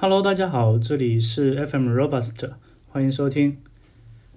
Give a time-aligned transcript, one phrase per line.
[0.00, 2.48] Hello，大家好，这里是 FM Robust，
[2.86, 3.56] 欢迎收听。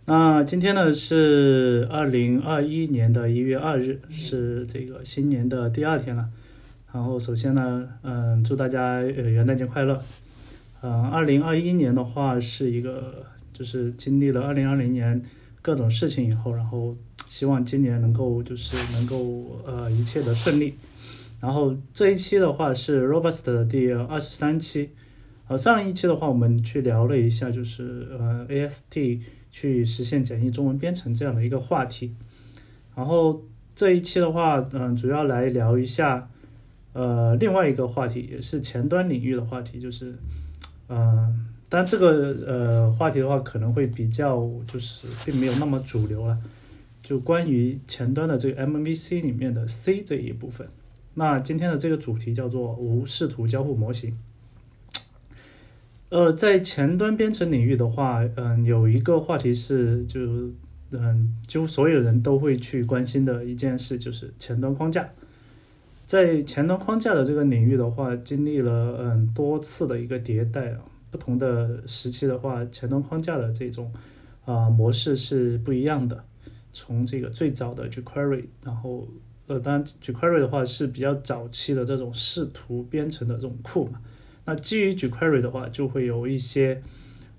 [0.05, 6.29] 那今天呢是二零二一年的一月二日，是这个新年的第二天了。
[6.91, 10.03] 然后首先呢，嗯，祝大家呃元旦节快乐。
[10.81, 13.23] 嗯，二零二一年的话是一个，
[13.53, 15.21] 就是经历了二零二零年
[15.61, 16.97] 各种事情以后，然后
[17.29, 20.73] 希望今年能够就是能够呃一切的顺利。
[21.39, 24.89] 然后这一期的话是 Robust 的第二十三期。
[25.51, 29.19] 呃，上一期的话，我们去聊了一下，就是呃，AST
[29.51, 32.15] 去实现简易中文编程这样的一个话题。
[32.95, 33.43] 然后
[33.75, 36.29] 这一期的话，嗯，主要来聊一下，
[36.93, 40.15] 呃，另外一个话题，也是前端领域的话题，就是，
[40.87, 46.37] 嗯，但这个呃话题的话，可能会比较就是并没有那么主流了，
[47.03, 50.69] 就关于前端的这个 MVC 里面的 C 这一部分。
[51.15, 54.17] 那今天的这个主题叫做无视图交互模型。
[56.11, 60.19] 呃，在前端编程领域的话，嗯，有一个话题是，就
[60.91, 65.09] 嗯，就所有人都会去关心的一件事，就是前端框架。
[66.03, 73.89] 在前端框架的这个领域的话，经历了嗯多次的一个迭代啊，不同的时期的话，前端框架的这种
[74.43, 76.25] 啊模式是不一样的。
[76.73, 79.07] 从这个最早的 jQuery，然后
[79.47, 84.01] 呃，当然 jQuery 的话是比较早期的这种视图编程的这种库嘛。
[84.51, 86.81] 那基于 jQuery 的话，就会有一些，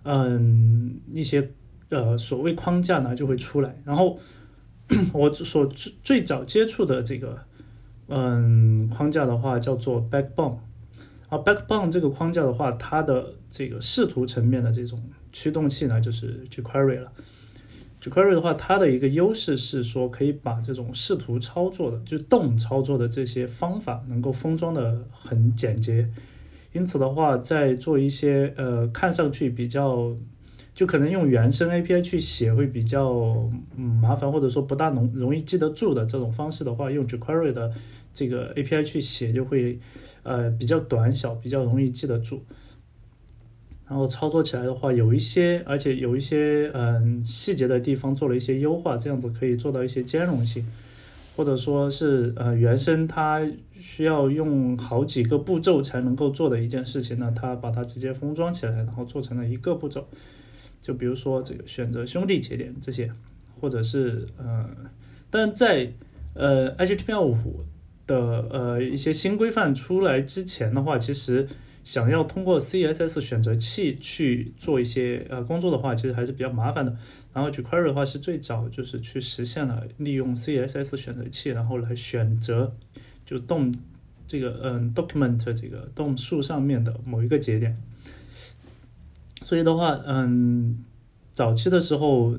[0.05, 1.51] 嗯，一些
[1.91, 3.77] 呃所谓框架呢就会出来。
[3.85, 4.19] 然后
[5.13, 7.39] 我所最最早接触的这个
[8.09, 10.57] 嗯框架的话，叫做 Backbone。
[11.29, 17.13] 啊，Backbone 这个框架的话，它的这个视图层面的这种驱动器呢，就是 jQuery 了。
[18.01, 26.09] jQuery 的话，它的一个优势是说，可以把这种视图操作的，就动操作的这些方法，能够封装的很简洁。
[26.73, 30.11] 因此的话，在做一些呃看上去比较，
[30.75, 33.11] 就可能用原生 API 去写会比较
[33.77, 37.70] 嗯麻烦，或者说不大容容易记得住的这种方式的话，用 jQuery 的
[38.14, 39.79] 这个 API 去写就会
[40.23, 42.42] 呃比较短小，比较容易记得住。
[43.86, 50.67] 然后操作起来的话，有一些而且有一些嗯细节的地方做了一些优化，这样子可以做到一些兼容性。
[51.37, 53.41] 或者说是呃原生它
[53.73, 60.07] 需要用好几个步骤才能够做的一件事情呢，它把它直接封装起来，然后做成了一个步骤。
[60.81, 63.11] 就比如说这个选择兄弟节点这些，
[63.61, 64.69] 或者是呃，
[65.31, 65.92] 但在
[66.35, 67.37] 呃 HTML5
[68.07, 71.47] 的呃一些新规范出来之前的话，其实。
[71.85, 76.97] 想要通过 CSS 选择器去做一些呃工作的话，其实还是比较麻烦的。
[77.33, 82.77] 然后 jQuery 的话是最早就是去实现了利用 CSS 选择器，然后来选择
[83.25, 83.75] 就动
[84.27, 87.77] 这个嗯 document 这个动数上面的某一个节点。
[89.41, 90.85] 所以的话，嗯，
[91.33, 92.39] 早期的时候，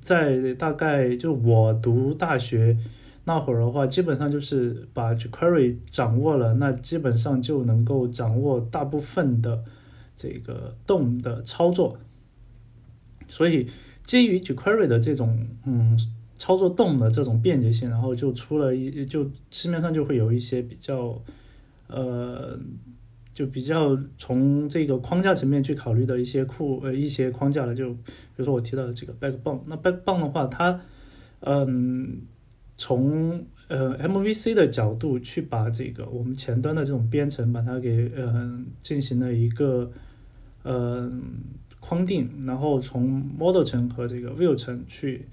[0.00, 2.76] 在大概就我读大学。
[3.28, 9.62] 那会儿的话，基本上就是把 jQuery 掌握了，那基本上就能够掌握大部分的
[10.16, 11.98] 这个动的操作。
[13.28, 13.68] 所以
[14.02, 15.94] 基于 jQuery 的这种嗯
[16.36, 21.22] 操作动的这种便捷性，然后就出了一就市面上就会有一些比较
[21.88, 22.58] 呃
[23.30, 30.80] 就比较从这个框架层面去考虑的一些库呃一些框架了，就比如说我提到的这个 Backbone，那 Backbone 的话，它
[31.40, 32.22] 嗯。
[32.78, 39.90] 从呃 MVC 的角度去把这个我们前端的这种编程把它给呃进行了一个
[40.62, 41.12] 呃
[41.80, 45.26] 框定，然后从 Model 层和这个 View 层去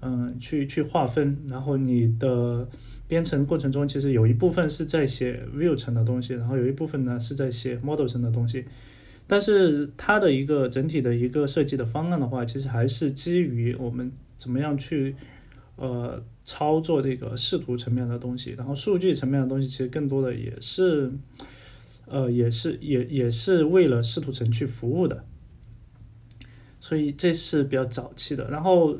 [0.00, 2.68] 嗯去去划分，然后你的
[3.08, 8.66] 编程过程中其实有一部分是在写 View 层的东西，然后有一部分呢是在写 Model 层的东西，
[9.26, 15.14] 但是它的一个整体的一个设计的方案的话，其实还是基于我们怎么样去
[15.76, 16.22] 呃。
[16.44, 21.12] 操作这个视图层面的东西，然后数据层面的东西，其实更多的也是，
[22.06, 25.24] 呃，也是也也是为了视图层去服务的，
[26.80, 28.50] 所以这是比较早期的。
[28.50, 28.98] 然后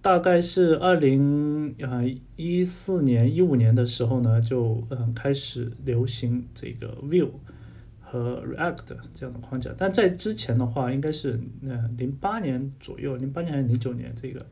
[0.00, 7.30] 大概是二零呃一四年一五年的时候呢，就嗯开始流行这个 Vue
[8.00, 9.74] 和 React 这样的框架。
[9.76, 14.46] 但在之前的话，应该是呃零八年左右，零八年还是零九年这个。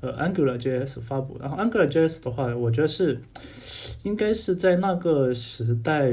[0.00, 3.20] 呃，Angular JS 发布，然后 Angular JS 的话，我觉得是
[4.02, 6.10] 应该是在那个时代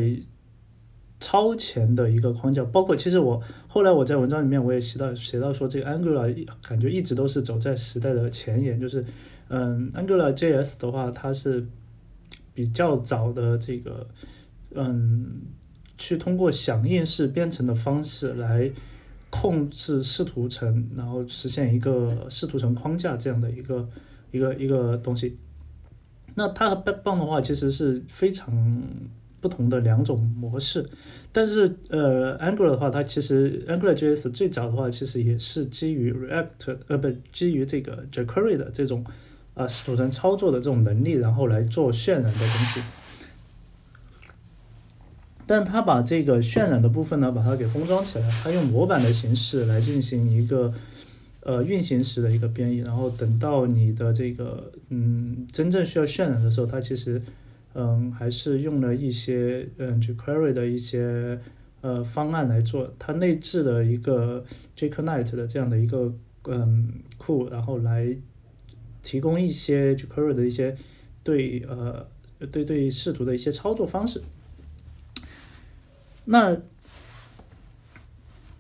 [1.20, 2.64] 超前的一个框架。
[2.66, 8.80] 包括其实我后来我在文章里面我也写到写到说，这个 Angular 感觉一直都是走在时代的前沿。
[8.80, 9.04] 就是
[9.50, 11.66] 嗯，Angular JS 的话，它是
[12.54, 14.06] 比较早的这个
[14.76, 15.44] 嗯
[15.98, 18.70] 去通过响应式编程的方式来
[19.30, 23.88] 控制视图层，然后实现一个视图层框架这样的一个
[24.32, 25.38] 一个一个东西。
[26.36, 28.84] 那它和 Backbone 的话，其实是非常
[29.42, 30.88] 不同的两种模式。
[31.32, 39.04] 但是呃，Angular 的话，它其实 Angular JS 最早的话，其实也是基于 React 呃不基于这个 jQuery 的这种
[39.54, 42.82] 啊视图层操作的这种能力，然后来做渲染的东西。
[45.48, 50.74] 但它把这个渲染的部分呢，把它给封装起来，它用模板的形式来进行一个
[51.40, 57.22] 呃运行时的一个编译，然后等到你的这个嗯真正需要渲染的时候，它其实
[57.74, 61.40] 嗯还是用了一些嗯 jQuery 的一些
[61.80, 64.44] 呃方案来做，它内置的一个
[64.76, 68.14] jQuery 的这样的一个嗯库，然后来
[69.02, 70.76] 提供一些 jQuery 的一些
[71.24, 72.06] 对呃
[72.52, 74.22] 对对视图的一些操作方式。
[76.30, 76.58] 那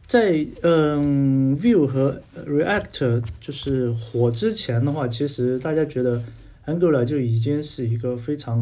[0.07, 6.23] 在嗯，Vue 和 React 就是火之前的话，其实大家觉得
[6.65, 8.57] Angular 就已经是一个非常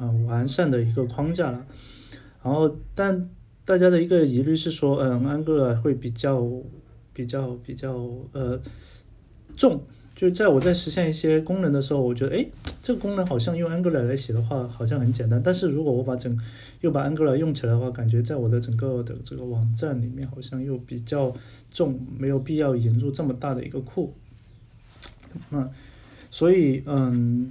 [0.00, 1.64] 啊完善的一个框架了。
[2.42, 3.30] 然后，但
[3.64, 6.44] 大家的一个疑虑是说，嗯，Angular 会比较
[7.12, 7.92] 比较比较
[8.32, 8.60] 呃
[9.56, 9.80] 重。
[10.20, 12.46] 就在我在实现一些功能的时候，我觉得，哎，
[12.82, 15.42] 这个功能好像用 Angular 来写的话，好像很简单。
[15.42, 16.38] 但是如果我把整
[16.82, 21.34] 又把 Angular 用起来的话，感觉在我的整个的这个网站里面好像又比较
[21.72, 24.12] 重，没有必要引入这么大的一个库。
[25.48, 25.66] 那
[26.30, 27.50] 所以，嗯，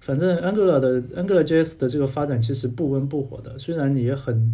[0.00, 4.50] 反正 Angular 的 Angular JS 的这个发展其实不温不火的，虽然也很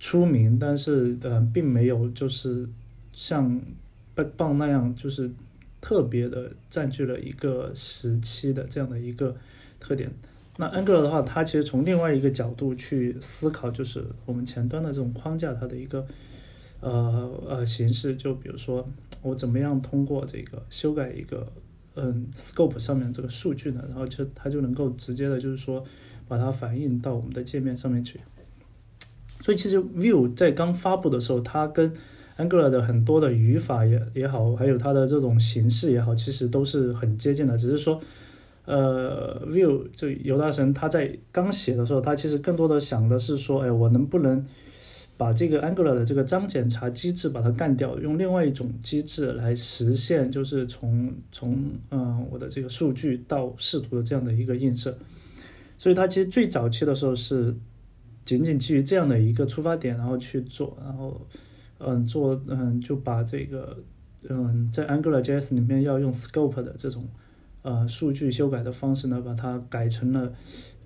[0.00, 2.68] 出名，但是呃，并没有就是
[3.12, 3.62] 像
[4.16, 5.30] Backbone 那样就是。
[5.80, 9.36] 特别的占据了一个时期的这样的一个
[9.78, 10.10] 特点。
[10.56, 16.04] 那 Angular 的话，它其实从另外一个角度去思考，就是我们前端的这种框架，它的一个
[16.80, 18.16] 呃呃形式。
[18.16, 18.88] 就比如说，
[19.22, 21.52] 我怎么样通过这个修改一个
[21.94, 23.84] 嗯 scope 上面这个数据呢？
[23.88, 25.84] 然后就它就能够直接的，就是说
[26.26, 28.18] 把它反映到我们的界面上面去。
[29.40, 31.92] 所以其实 Vue 在刚发布的时候，它跟
[32.38, 37.58] Angular 的很多的语法也也好，还有它的这种形式也好，其实都是很接近的。
[37.58, 38.00] 只是说，
[38.64, 44.40] 呃，View 就尤大神他在刚写的时候，他其实更多的想的是说，哎，我能不能
[45.16, 54.96] 把这个 Angular 的这个章检查机制把它干掉，用另外一种机制来实现，就是从从嗯我的这个数据到视图的这样的一个映射。
[55.76, 57.52] 所以它其实最早期的时候是
[58.24, 61.20] 仅仅基于这样的一个出发点，然后去做，然后。
[61.78, 63.78] 嗯，做嗯就把这个
[64.28, 67.08] 嗯在 Angular JS 里面要用 Scope 的这种
[67.62, 70.32] 呃数据修改的方式呢，把它改成了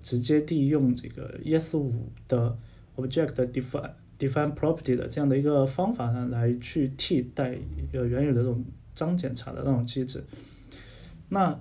[0.01, 1.91] 直接地用这个 ES5
[2.27, 2.55] 的
[2.95, 7.57] Object Define Define Property 的这样的一个方法呢，来去替代
[7.93, 8.63] 呃原有的这种
[8.93, 10.23] 章检查的那种机制。
[11.29, 11.59] 那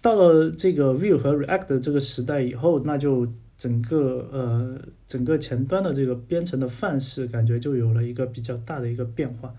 [0.00, 3.28] 到了这个 Vue 和 React 的这个时代以后，那就。
[3.62, 4.76] 整个呃，
[5.06, 9.54] 整个前端的这个编程的范式，感觉就有了一个比较大的一个变化。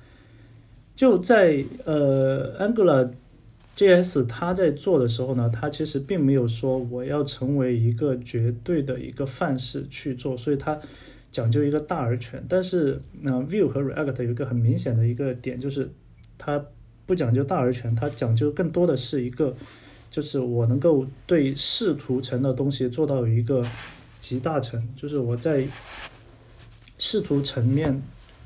[0.94, 3.12] 就在呃，Angular
[3.78, 10.78] JS 它在做的时候呢，它其实并没有说我要成为一个绝对的一个范式去做，所以它
[11.32, 12.44] 讲究一个大而全。
[12.50, 15.90] 但是那 Vue 和 React 有一个很明显的一个点，就是
[16.38, 16.66] 它
[17.06, 19.56] 不讲究大而全，它讲究更多的是一个。
[20.14, 23.66] 就是我能够对视图层的东西做到一个
[24.20, 25.66] 极大层，就是我在
[27.00, 28.00] 视图层面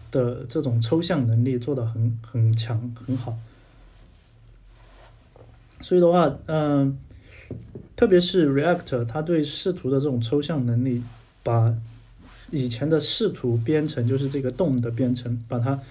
[0.10, 3.38] 的这种抽象能力做的很很强很好。
[5.82, 6.98] 所以的话，嗯，
[7.98, 11.04] 特别是 React，它对视图的这种抽象能力，
[11.44, 11.76] 把
[12.50, 15.82] 以前的视图编程，就是这个动的编程，把它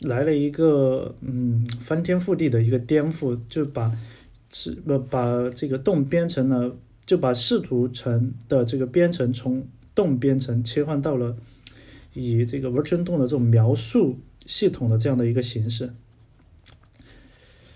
[0.00, 3.90] 来了一个嗯翻天覆地的一个颠覆，就把。
[4.54, 6.70] 是不把这个动编程呢，
[7.06, 11.34] 就把视图层的这个编程从动编程切换到了
[12.12, 15.90] 以这个 Virtual DOM 的这种描述系统的这样的一个形式。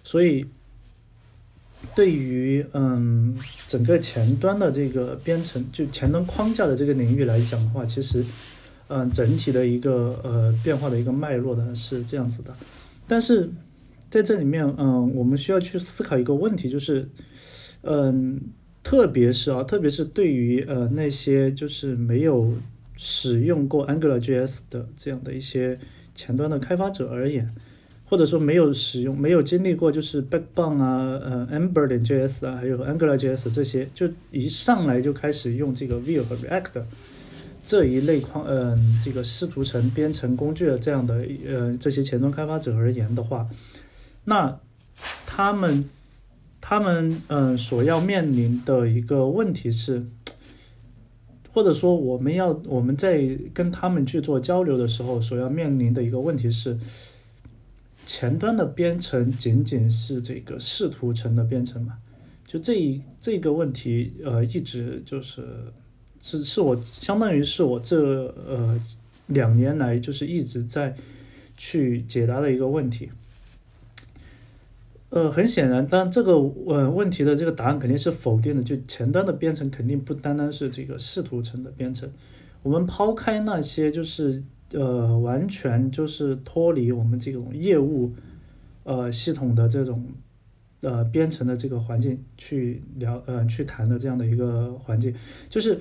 [0.05, 0.45] 所以，
[1.95, 3.35] 对于嗯
[3.67, 8.23] 整个前端的这个编程，就前端框架的这个领域来讲的话，其实
[8.89, 12.55] 嗯整体的一个呃变化的一个脉络呢是这样子的，
[13.09, 13.51] 但是。
[14.11, 17.09] 在这里面，嗯，我们需要去思考一个问题，就是，
[17.83, 18.41] 嗯，
[18.83, 22.53] 特别是啊，特别是对于呃那些就是没有
[22.97, 25.79] 使用过 Angular JS 的这样的一些
[26.15, 27.53] 前端的开发者而言，
[28.05, 36.83] 或者说没有使用、没有经历过，就是 Backbone 啊、呃 Ember 点 JS 啊，还有 Angular JS 这些，就一上来就开始用这个 Vue 和 React
[37.65, 43.45] 这一类框，嗯，这个视图层编程工具的这样的呃这些前端开发者而言的话，
[44.27, 44.61] 那
[45.27, 45.89] 他们
[46.61, 50.07] 他们嗯所要面临的一个问题是，
[51.53, 56.79] 或者说我们要我们在跟他们去做交流的时候，所要面临的一个问题是。
[58.09, 61.99] 前端的编程仅仅是这个视图层的编程嘛？
[62.47, 65.45] 就这一这个问题，呃，一直就是
[66.21, 68.81] 是是我相当于是我这呃
[69.27, 70.95] 两年来就是一直在
[71.57, 73.11] 去解答的一个问题。
[75.11, 78.63] 呃，很显然，但这个呃问题的这个答案肯定是否定的。
[78.63, 82.11] 就前端的编程肯定不单单是这个视图层的编程，
[82.63, 84.43] 我们抛开那些就是。
[84.73, 88.13] 呃，完全就是脱离我们这种业务
[88.83, 90.05] 呃系统的这种
[90.81, 95.15] 呃编程的这个环境去聊呃去谈的这样的一个环境，
[95.49, 95.79] 就是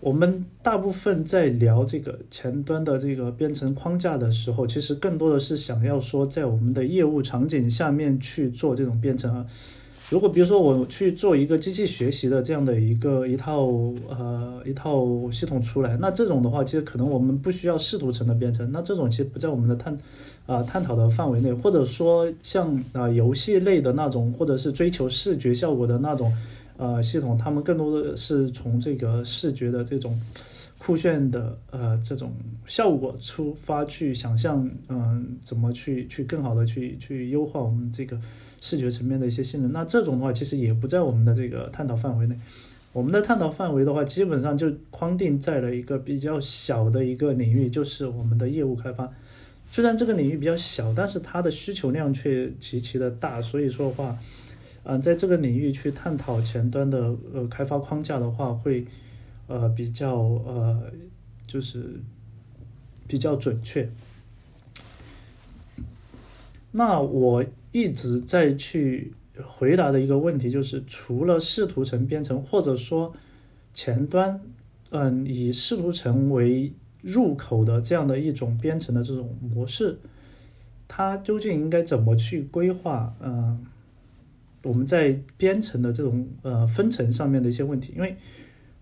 [0.00, 9.46] 我们大部分在聊这个前端的这个编程框架的时候，其实更多的是想要说在我们的业务场景下面去做这种编程啊。
[10.08, 13.68] 如果比如说我去做一个机器学习的这样的一个一套
[14.08, 19.96] 呃一套系统出来，那这种的话，其实可能我们不需要视图层的编程，那这种其实不在我们的探
[20.46, 26.34] 啊探讨的范围内，或者说像啊游戏类的那种，或者是追求视觉效果的那种
[26.80, 30.20] 呃系统，他们更多的是从这个视觉的这种
[30.78, 32.32] 酷炫的呃这种
[32.66, 38.18] 效果出发去想象，嗯，怎么去去更好的去去优化我们这个。
[38.62, 42.36] 视觉层面的一些性能，那这种的话其实也不在我们的这个探讨范围内。
[42.92, 49.10] 我们的探讨范围的话，基本上就框定在了一个比较小的一个领域，就是我们的业务开发。
[49.70, 53.40] 虽然这个领域比较小，但是它的需求量却极其的大。
[53.40, 54.18] 所以说的话，
[54.84, 58.84] 嗯，在这个领域去探讨前端的呃开发框架的话，会
[59.46, 60.92] 呃比较呃
[61.46, 62.00] 就是
[63.06, 63.90] 比较准确。
[66.72, 67.44] 那我。
[67.72, 69.12] 一直在去
[69.44, 73.14] 回答的一个问题就是，除了视图层编程，或者说
[73.72, 74.40] 前端，
[74.90, 80.00] 嗯，以视图层为入口的这样的一种编程的这种模式，
[80.88, 83.14] 它究竟应该怎么去规划？
[83.22, 83.64] 嗯，
[84.62, 88.16] 我们在编程的这种呃分层上面的一些问题，因为，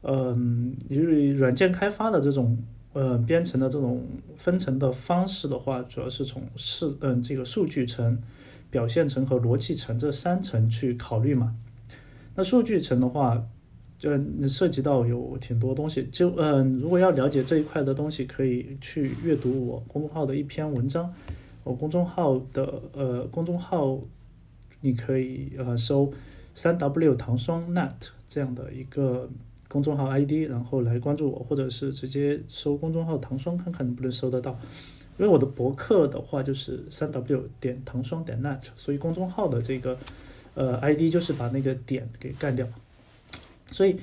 [0.03, 2.57] 嗯，因为软件开发的这种
[2.93, 4.07] 呃编程的这种
[4.37, 8.19] 分层的方式的话，主要是从是嗯这个数据层。
[8.71, 11.55] 表现层和逻辑层这三层去考虑嘛？
[12.35, 13.43] 那数据层的话，
[13.99, 14.11] 就
[14.47, 16.07] 涉及到有挺多东西。
[16.13, 21.11] 就嗯，如果要了解这一块的东西，可以去阅读我公众号的一篇文章。
[21.65, 23.99] 我公众号的呃公众号，
[24.81, 26.13] 你可以呃搜
[26.55, 27.93] 三 W 糖霜 Net
[28.29, 29.29] 这样的一个
[29.69, 34.59] 公众号 ID，然后来关注我，或者是直接搜公众号糖霜看看能不能搜得到。
[35.19, 39.99] 因为我的博客的话就是三 w 点糖霜点 net，所以公众号的这个
[40.55, 42.67] 呃 ID 就是把那个点给干掉。
[43.73, 43.97] 所以，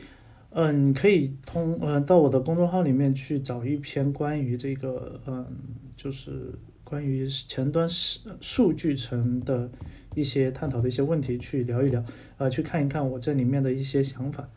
[0.51, 5.46] 嗯，你可以通嗯到我的公众号里面去找一篇关于这个嗯
[5.96, 6.53] 就是
[6.84, 9.70] 关于前端数数据层的
[10.15, 12.03] 一些探讨的一些问题去聊一聊，
[12.38, 14.50] 呃，去看一看我这里面的一些想法。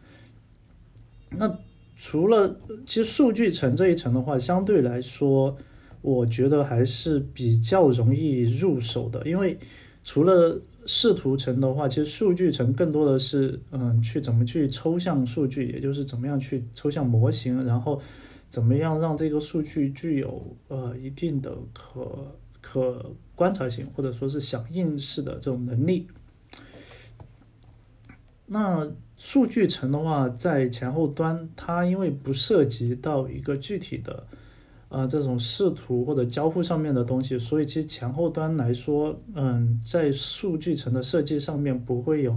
[1.30, 1.58] 那
[1.96, 5.58] 除了其实数据层这一层的话，相对来说。
[6.00, 9.58] 我觉得还是比较容易入手的，因为
[10.04, 18.00] 除了视图层的话，其实数据层更多的是，嗯，去怎么去抽象数据，也就是怎么样去抽象模型，然后
[18.48, 26.08] 怎么样让这个数据具有呃一定的可可观察性，或者说是响应式的这种能力。
[28.46, 34.26] 那数据层的话，在前后端，它因为不涉及到一个具体的。
[34.88, 42.34] 啊，这种视图或者交互上面的东西，所以其实前后端来说，嗯，在数据层的设计上面不会有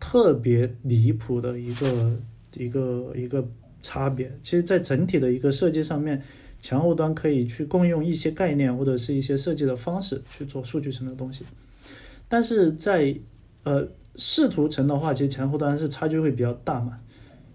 [0.00, 2.16] 特别离谱的一个
[2.56, 3.48] 一个一个
[3.82, 4.36] 差别。
[4.42, 6.20] 其实，在整体的一个设计上面，
[6.66, 11.44] 前后端可以去共用一些概念或者是一些设计的方式去做数据层的东西。
[12.26, 13.16] 但是在
[13.62, 16.98] 呃视图层的话，其实前后端是差距会比较大嘛。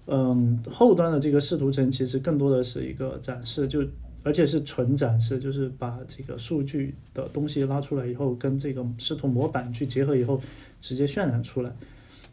[0.06, 3.86] 嗯，后端的这个视图层其实更多的是一个展示，就。
[4.24, 10.39] 而且是纯展示，就是把这个数据的东西拉出来以后，跟这个视图模板去结合以后，
[10.80, 11.72] 直接渲染出来。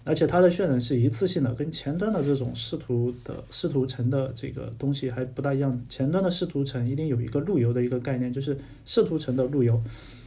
[0.08, 5.78] 而且它的渲染是一次性的，跟前端的这种视图的视图层的这个东西还不大一样。
[5.86, 9.78] 前端的视图层一定有一个路由的一个概念，就是视图层的路由，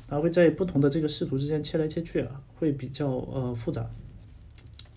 [0.07, 3.89] 它会在不同的这个视图之间切来切去啊，会比较呃复杂。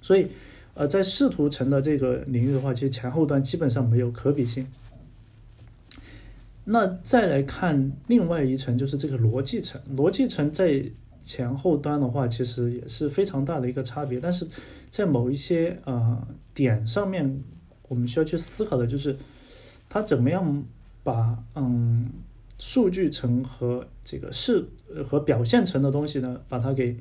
[0.02, 0.26] 所以，
[0.74, 4.66] 呃，在视图层的这个领域的话，其实前后端基本上没有可比性。
[6.66, 10.84] 那再来看另外一层，就是这个逻辑层，逻辑层在。
[11.24, 14.46] 前后端的话，其实也是非常大的一个差别，但是
[14.90, 17.42] 在某一些呃点上面，
[17.88, 19.16] 我们需要去思考的就是，
[19.88, 20.62] 它怎么样
[21.02, 22.04] 把嗯
[22.58, 24.66] 数据层和这个视
[25.02, 26.94] 和表现层的东西呢，把它给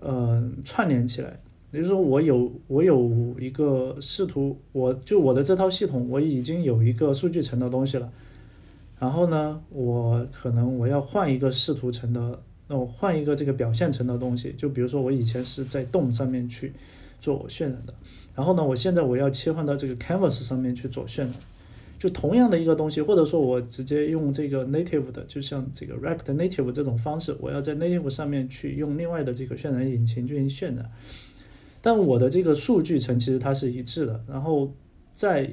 [0.00, 1.38] 呃串联起来。
[1.70, 8.10] 也就是说，我有我有一个视图，我就我的这套系统，我已经有一个数据层的东西了，
[8.98, 12.42] 然后呢，我可能我要换一个视图层的。
[12.68, 16.72] 那我换一个这个表现层的东西，就比如说我以前是在 DOM 上面去
[17.20, 17.94] 做渲染的，
[18.34, 21.32] 然后呢，我现在我要切换到这个 Canvas 上面去做渲染，
[21.96, 30.90] 就同样的一个东西，或者说我直接用这个 Native 的，就像这个 React Native 这种方式，我要在 Native 上面去用另外的这个渲染引擎进行渲染，
[31.80, 34.74] 但我的这个数据层其实它是一致的，然后
[35.12, 35.48] 在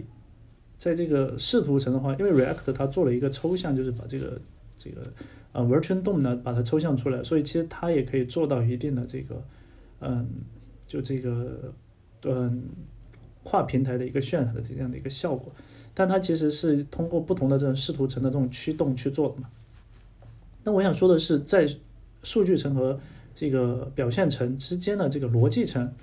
[0.79, 4.41] 在这个视图层的话，因为 React 它做了一个抽象，就是把这个
[4.79, 5.01] 这个。
[5.53, 9.43] 呃，Virtual DOM 呢，把它抽象出来，所以其实它也可以做到一定的这个，
[10.01, 10.27] 嗯，
[10.87, 11.73] 就这个，
[12.23, 12.63] 嗯，
[13.43, 15.53] 跨平台的一个渲染的这样的一个效果。
[15.93, 19.47] 但它其实是通过不同的这种视图层的这种驱动去做的嘛。
[20.63, 21.67] 那我想说的是，在
[22.23, 22.99] 数据层和
[23.35, 25.93] 这个表现层之间的这个逻辑层，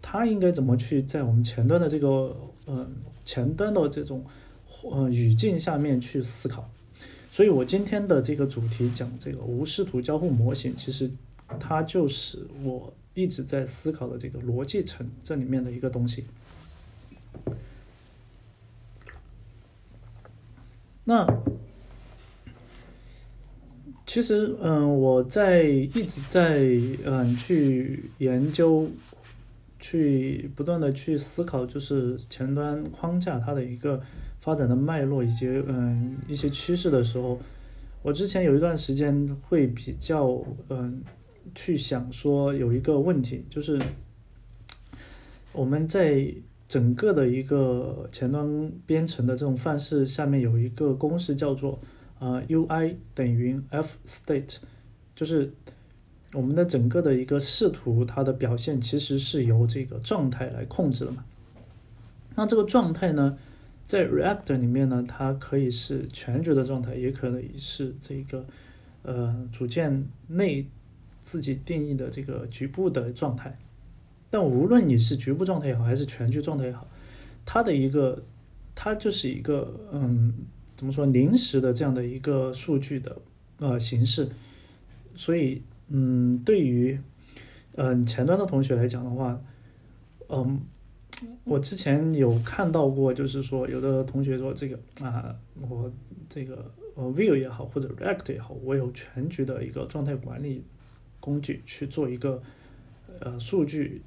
[0.00, 2.36] 它应该怎么去在我们前端的这个，
[2.68, 2.86] 嗯，
[3.24, 4.24] 前端的这种，
[4.84, 6.70] 呃，语境下面去思考。
[7.40, 11.10] 所以，我今天的这个主题讲这个无视图交互模型，其实
[11.58, 16.26] 它就是我一直在思考的这个逻辑层这里面的一个东西。
[21.02, 21.26] 那
[24.04, 26.58] 其实，嗯，我在一直在
[27.06, 28.86] 嗯去研究，
[29.78, 33.98] 去不断的去思考，就是前端框架它的一个。
[34.40, 37.38] 发展的脉络以及嗯一些趋势的时候，
[38.02, 41.02] 我之前有一段时间会比较嗯
[41.54, 43.78] 去想说有一个问题，就是
[45.52, 46.26] 我们在
[46.66, 51.78] 整个的一个前端编程的这种范式下面有一个公式叫做
[52.18, 54.56] 啊 UI 等于 F state，
[55.14, 55.52] 就是
[56.32, 61.24] 我们的整个的一个视图它的表现其实是由这个状态来控制的嘛，
[62.36, 63.36] 那这个状态呢？
[63.90, 68.46] 在 React 里面呢，它可以是全局的状态，也可以是这个
[69.02, 70.64] 呃组件内
[71.22, 73.58] 自己定义的这个局部的状态。
[74.30, 76.86] 但无论你是局部状态也好，还是全局状态也好，
[77.44, 78.22] 它的一个
[78.76, 80.34] 它就是一个嗯
[80.76, 83.16] 怎么说临时的这样的一个数据的
[83.58, 84.28] 呃形式。
[85.16, 86.96] 所以嗯，对于
[87.74, 89.42] 嗯前端的同学来讲的话，
[90.28, 90.60] 嗯。
[91.44, 95.34] 我之前有看到过，就是说有的同学说这个啊，
[95.68, 95.90] 我
[96.28, 100.64] 这个呃 Vue 也好，或者 React 也好，我有全局的一个状态管理
[101.18, 102.42] 工具去做一个
[103.20, 104.02] 呃数据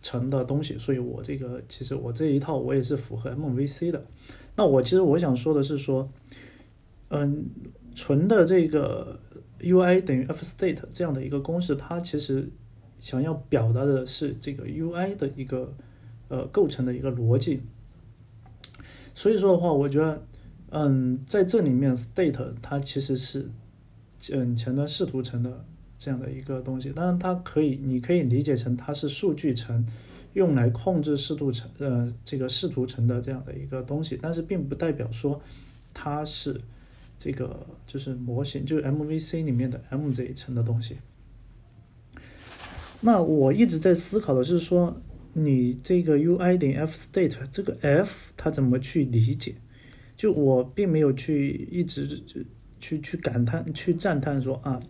[0.00, 4.04] 层的东西，所以我这个其实我这一套我也是符合 MVC 的。
[4.56, 6.10] 那我其实我想说的是说，
[7.08, 7.46] 嗯，
[7.94, 9.18] 纯的这个
[9.60, 12.50] UI 等于 F state 这样的一个公式，它其实
[12.98, 15.72] 想要表达的是这个 UI 的一个。
[16.28, 17.62] 呃，构成的一个逻辑。
[19.14, 20.22] 所以说的话，我觉得，
[20.70, 23.50] 嗯，在这里面，state 它其实是，
[24.30, 25.64] 嗯，前端视图层的
[25.98, 26.90] 这样的一个东西。
[26.90, 29.84] 当然，它可以，你可以理解成它是数据层，
[30.34, 34.16] 用来控制视图层，呃，这个视图层的这样的一个东西。
[34.22, 35.40] 但是，并不代表说
[35.92, 36.60] 它是
[37.18, 40.98] 这个就是模型，就是 MVC 里面的 M 这一层的东西。
[43.00, 44.96] 那我一直在思考的就是说。
[45.34, 49.54] 你这个 U I 等 F state 这个 F 它怎么去理解？
[50.16, 52.20] 就我并没有去一直
[52.80, 54.80] 去去感叹、去赞叹说啊，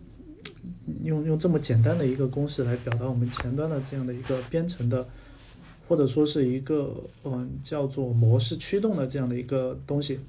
[1.03, 5.07] 用用这么简单的一个公式来表达我们前端的这样的一个编程的，
[5.87, 10.19] 或者说是一个嗯叫做模式驱动的这样的一个东西。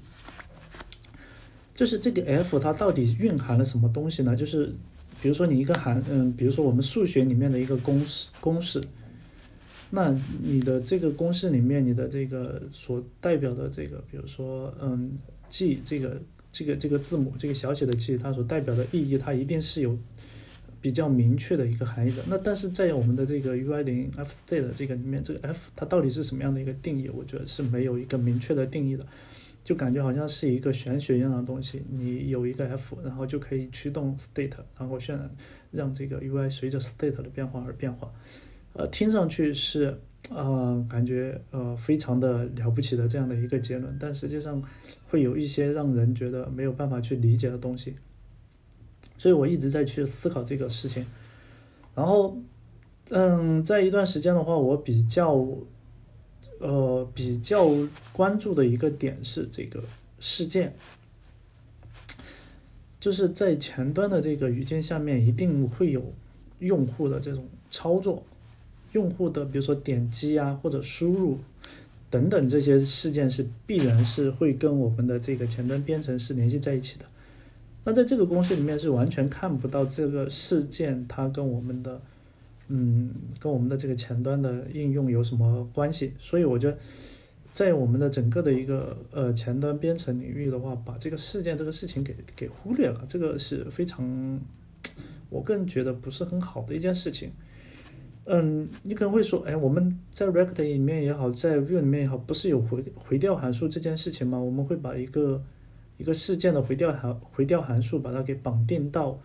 [1.73, 4.35] 就是这个 F 它到底蕴含了什么东西呢？
[4.35, 4.71] 就是
[5.19, 8.79] 比如说你一个函嗯，比如说我们数学里面的一个公式公式。
[9.93, 15.11] 那你的这个公式里面，你的这个所代表的这个，比如说，嗯
[15.49, 19.97] ，G 这个这个这个字母，这个小写的 G，它所代表的意义，它一定是有
[20.79, 22.23] 比较明确的一个含义的。
[22.27, 27.09] 那但是在我们的这个 UI 零 F state 这个里面，这个 F 它到底是什么样的一个定义？
[27.09, 29.05] 我觉得是没有一个明确的定义的，
[29.61, 31.81] 就感觉好像是一个玄学一样的东西。
[31.89, 35.29] 你有一个 F，然后就可以驱动 state，然后渲染
[35.71, 38.09] 让这个 UI 随着 state 的变化而变化。
[38.73, 39.99] 呃，听上去是。
[40.29, 44.61] 呃，感觉呃非常的了不起的这样的一个结论，但实际上
[45.09, 47.95] 会有一些让人觉得没有办法去理解的东西，
[49.17, 51.05] 所以我一直在去思考这个事情。
[51.95, 52.37] 然后，
[53.09, 55.45] 嗯，在一段时间的话，我比较
[56.59, 57.67] 呃比较
[58.13, 59.83] 关注的一个点是这个
[60.19, 60.73] 事件，
[63.01, 66.13] 就是在前端的这个语境下面，一定会有
[66.59, 68.23] 用户的这种操作。
[68.93, 71.37] 用户的比如说点击啊或者输入
[72.09, 77.05] 等等这些事件是必然是会跟我们的这个前端编程是联系在一起的。
[77.83, 82.01] 那在这个公式里面是完全看不到这个事件它跟我们的
[82.67, 86.13] 嗯跟我们的这个前端的应用有什么关系。
[86.19, 86.77] 所以我觉得
[87.51, 94.39] 在我们的整个的一个呃前端编程领域的话，把这个事件这个事情给给忽略了，这个是非常
[95.29, 97.31] 我个人觉得不是很好的一件事情。
[98.25, 104.39] 嗯，你可能会说，哎，我们在 React 里面也好，在 Vue 里面也好，不是有回回调函数这件事情吗？
[104.39, 105.43] 我们会把一个
[105.97, 109.19] 一个事件的回调函回调函数把它给绑定到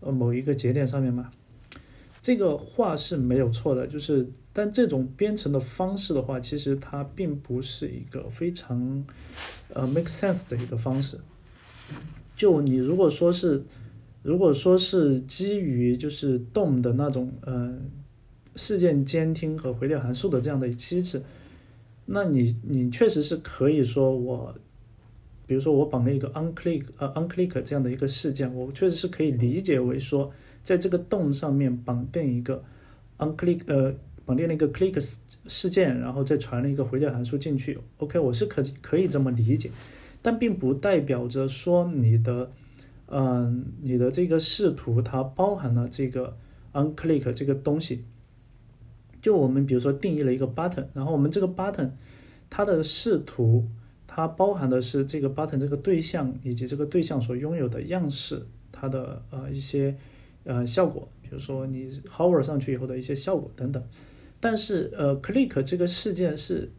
[0.00, 1.30] 呃某一个节点上面吗？
[2.20, 9.06] 这个话是没有错的，就是但这种编程的方式的话，其实它并不是一个非常
[9.72, 11.18] 呃 make sense 的一个方式。
[12.36, 13.64] 就你如果说是
[14.24, 17.92] 如果说是基于就是 DOM 的那种嗯。
[18.56, 21.22] 事件监听和回调函数的这样的机制，
[22.06, 24.54] 那你你确实是可以说我，
[25.46, 30.32] 比如说我绑了一个 onclick 呃 onclick 这样的一个事件，我确实是可以理解为说，
[30.64, 32.62] 在这个洞上面绑定一个
[33.18, 37.78] onclick 呃绑定了一个 clicks 事件，然后再传了一个回调函数进去。
[37.98, 39.70] OK，我是可可以这么理解，
[40.20, 42.50] 但并不代表着说你的
[43.06, 46.36] 嗯你的这个视图它包含了这个
[46.72, 48.04] onclick 这个东西。
[49.20, 51.90] 就我们比如说定义了一个 button，然后我们这个 button
[52.48, 53.68] 它的视图，
[54.06, 59.94] 它包含的是这个 button 这个对象以及这个对象所拥有的样式，它的呃一些
[60.44, 63.82] 呃效果，比如说你 hover 上去以后的一些效果等等。
[64.40, 66.70] 但是呃 click 这个事件是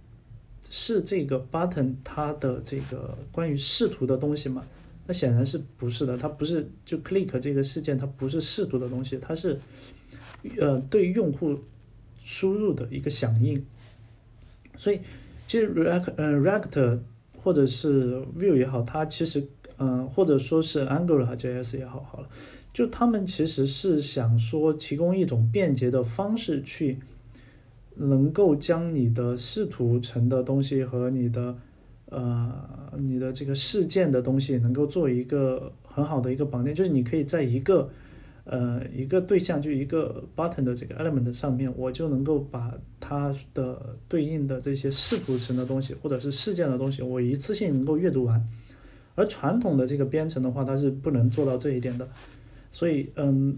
[0.67, 4.65] 是这个 button 它的这个关于视图的东西吗？
[5.05, 9.59] 那显然是不是的，它不是就 click 这个事件它不是视图的东西，它是
[10.59, 11.59] 呃对用户。
[12.31, 13.61] 输入的一个响应，
[14.77, 15.01] 所以
[15.45, 16.99] 其实 React，嗯，React
[17.37, 19.45] 或者是 Vue 也好，它其实，
[19.77, 22.29] 嗯，或者说是 Angular JS 也好，好了，
[22.71, 26.99] 就他们其实是想说提供一种便捷的方式去，
[27.95, 31.57] 能够将你的视图层的东西和你的，
[32.05, 32.49] 呃，
[32.97, 37.89] 你的这个事件的东西能够做一个很好的一个绑定，就是你可以在一个。
[38.43, 48.43] 呃，一个对象就一个 button 的这个 element 上面，我就能够把它的对应的这些视图层的东西，或者是事件的东西，我一次性能够阅读完。
[49.13, 52.07] 而传统的这个编程的话，它是不能做到这一点的。
[52.71, 53.57] 所以，嗯，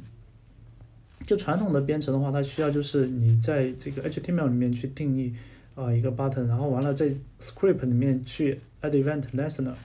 [1.26, 5.34] 就传统的编程的话，它需要就是你在这个 HTML 里面去定义
[5.76, 9.76] 啊一个 button，然后完了在 script 里面去 add event listener。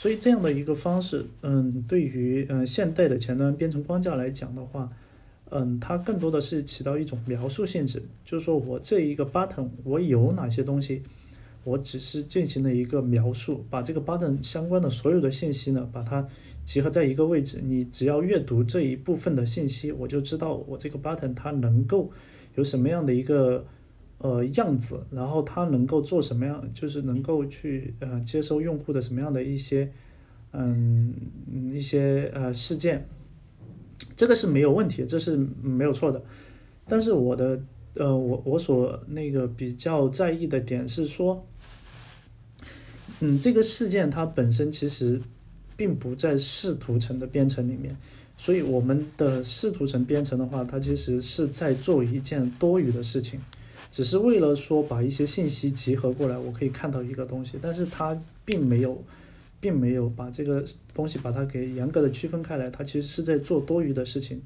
[0.00, 4.90] 所以这样的一个方式，嗯，对于嗯现代的前端编程框架来讲的话，
[5.50, 11.02] 嗯，它更多的是起到一种描述性质，就是说我这一个 button 我有哪些东西，
[11.64, 16.26] 我只是进行了一个描述，把这个 button 相关的所有的信息呢，把它
[16.64, 22.10] 集合在一个位置，你只要阅读这一部分的信息，我就知道我这个 button 它能够
[22.54, 23.66] 有什么样的一个。
[24.22, 29.90] 呃，样子，然后它能够做什么样，就是能够去呃接收用户的什么样的一些
[30.52, 31.14] 嗯
[31.70, 33.08] 一些呃事件，
[34.14, 36.22] 这个是没有问题，这是没有错的。
[36.86, 37.62] 但是我的
[37.94, 41.46] 呃我我所那个比较在意的点是说，
[43.20, 45.18] 嗯，这个事件它本身其实
[45.78, 47.96] 并不在视图层的编程里面，
[48.36, 53.40] 所以我们的视图层编程的话，它其实是在做一件多余的事情。
[53.90, 59.02] 只是为了说把一些信息集合过来，我可以看到一个东西，但是它并没有，
[59.60, 64.40] 并没有把这个东西把它给严格的区分开来，它其实是在做多余的事情。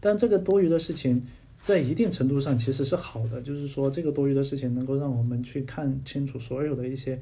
[0.00, 1.22] 但这个多余的事情
[1.62, 7.18] 在一定程度上其实是好的，就是说这个多余的事情能够让我们去看清楚所有的一些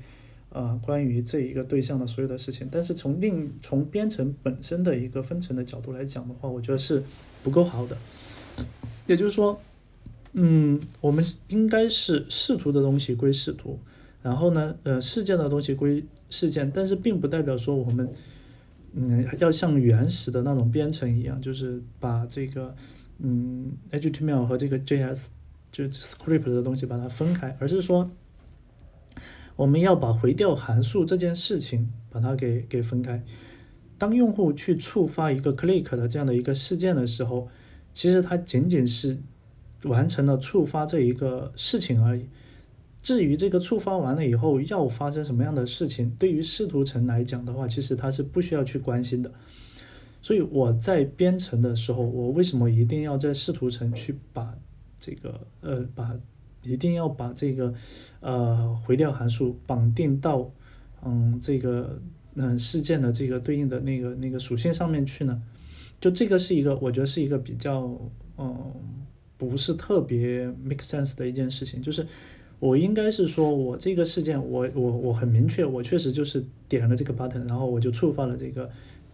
[0.51, 2.69] 呃关于这一个对象的所有的事情。
[2.71, 7.03] 但是从另从编程本身的一个分层的角度来讲的话，我觉得是
[7.43, 7.97] 不够好的。
[9.07, 9.59] 也就是说，
[10.39, 13.81] 嗯，我们应该是视图的东西归视图，
[14.23, 18.09] 然后呢，呃，事件的东西归事件，但是并不代表说我们。
[18.99, 22.75] 嗯，要像原始的那种编程一样，就是把这个
[23.19, 25.27] 嗯 HTML 和这个 JS
[25.71, 28.11] 就 script 的东西把它分开，而是说
[29.55, 33.23] 我们要把回调函数这件事情把它给给分开。
[33.99, 37.49] 当用户去触发一个 click 的这样的一个事件的时候，
[37.93, 39.19] 其实它仅仅是
[39.85, 42.27] 完成了触发这一个事情而已。
[43.03, 49.31] 至于这个触发完了以后要发生什么样的事情，对于视图层来讲的话，其实它是不需要去关心的。
[50.21, 54.53] 所以我在编程的时候，我为什么一定要在视图层去把
[54.99, 56.19] 这个呃把
[56.65, 57.73] 一定要把这个
[58.19, 60.51] 呃回调函数绑定到
[61.05, 62.01] 嗯这个
[62.35, 65.41] 嗯事件的这个对应的那个那个属性上面去呢？
[66.01, 67.97] 就这个是一个我觉得是一个比较
[68.37, 68.73] 嗯
[69.39, 72.07] 不是特别 make sense 的一件事情，就是。
[72.59, 78.71] 我应该是说，我这个事件，我我我很明确，我确实就是点了这个 button，然后我就触发了这个，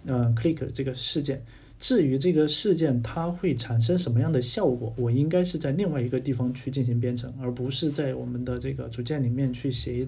[0.06, 1.42] 呃，click 这个事件。
[1.76, 10.06] 至于这个事件它会产生什么样的效果，我应该是在另外一个地方去进行编程，而不是在我们的这个组件里面去写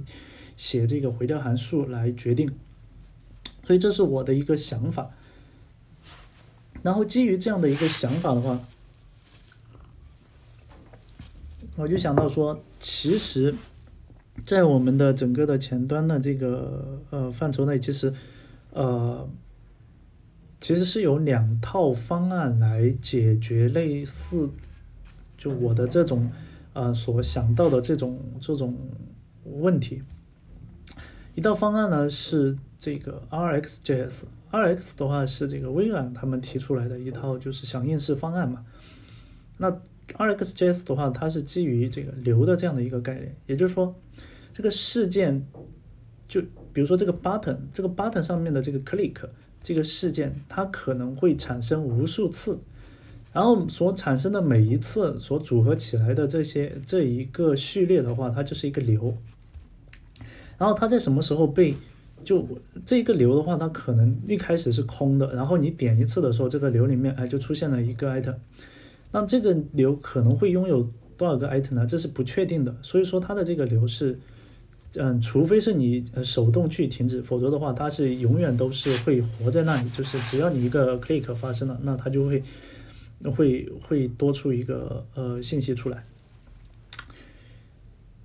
[0.57, 2.49] 写这个回调函数来决定。
[3.65, 5.11] 所以这是我的一个想法。
[6.85, 8.65] 然后基于这样的一个想法的话。
[11.77, 13.53] 我就想到说，其实，
[14.47, 18.15] 在我们的整个的前端的这个呃范畴内，其实，
[18.71, 19.29] 呃，
[20.61, 24.49] 其实是有两套方案来解决类似，
[25.37, 26.31] 就我的这种
[26.75, 28.79] 呃所想到的这种这种
[29.45, 30.03] 问题。
[31.35, 38.65] 一套方案呢是这个 RxJS，Rx 的话是这个微软他们提出来的一套就是响应式方案嘛，
[39.59, 39.77] 那。
[40.13, 43.95] RxJS 的话，它是基于这个流的这样的一个概念，也就是说，
[44.53, 45.47] 这个事件
[46.29, 46.41] 就
[46.73, 49.15] 比如说这个 button，这个 button 上面的这个 click
[49.63, 52.59] 这个事件，它可能会产生无数次，
[53.33, 59.17] 然后所产生的每一次所组合起来的这些这一个序列的话，它就是一个流。
[60.59, 61.75] 然后它在什么时候被
[62.25, 62.47] 就
[62.85, 68.37] 这个流的话，它可能一开始是空的，然后你点一次的时候，这个流里面哎就出现了一个 item。
[69.15, 71.87] 那这个流可能会拥有多少个 item 呢？
[71.87, 74.19] 这是不确定的，所以说它的这个流是，
[74.97, 79.89] 嗯，除非是你手动去停止，否则的话，它是永远都是会活在那里。
[79.91, 82.43] 就是只要你一个 click 发生了，那它就会
[83.37, 86.05] 会会多出一个呃信息出来。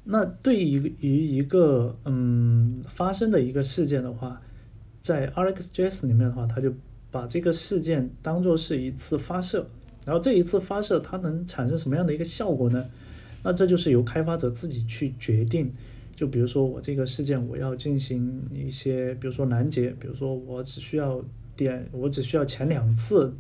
[0.05, 4.41] 那对于于一个嗯发生的一个事件的话，
[5.03, 6.73] 在 RxJS 里面的话，它就
[7.11, 9.69] 把这个事件当做是一次发射。
[10.09, 12.83] 然后这一次发射它能产生什么样的一个效果呢？
[13.43, 15.71] 那这就是由开发者自己去决定。
[16.15, 21.23] 就比如说我这个事件我要进行一些，比如说拦截，比如说我只需要
[21.55, 23.31] 点，我只需要前两次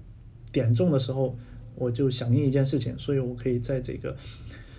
[0.51, 1.35] 点中的时候，
[1.73, 4.15] 我就响应一件事情，所以我可以在这个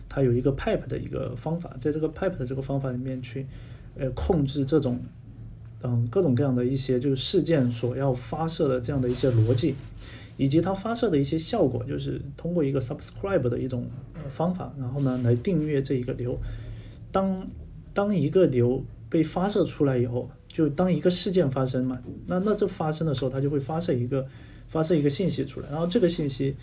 [0.09, 3.45] 它有一个 pipe 的一个方法，在这个 pipe 的这个方法里面去
[3.99, 5.01] 呃控制这种
[5.83, 9.75] 嗯各种各样的一些就是事件所要发射的这样的一些逻辑。
[10.41, 13.85] 以及它发射的一些效果，就是通过一个 subscribe 的一种
[14.31, 16.35] 方法，然后呢来订阅这一个流。
[17.13, 17.47] 当
[17.93, 24.27] 当一个流被发射出来以后，就当一个事件发生嘛，那那这发生的时候，它就会发射一个
[24.67, 26.57] 发射一个信息出来，然后这个信息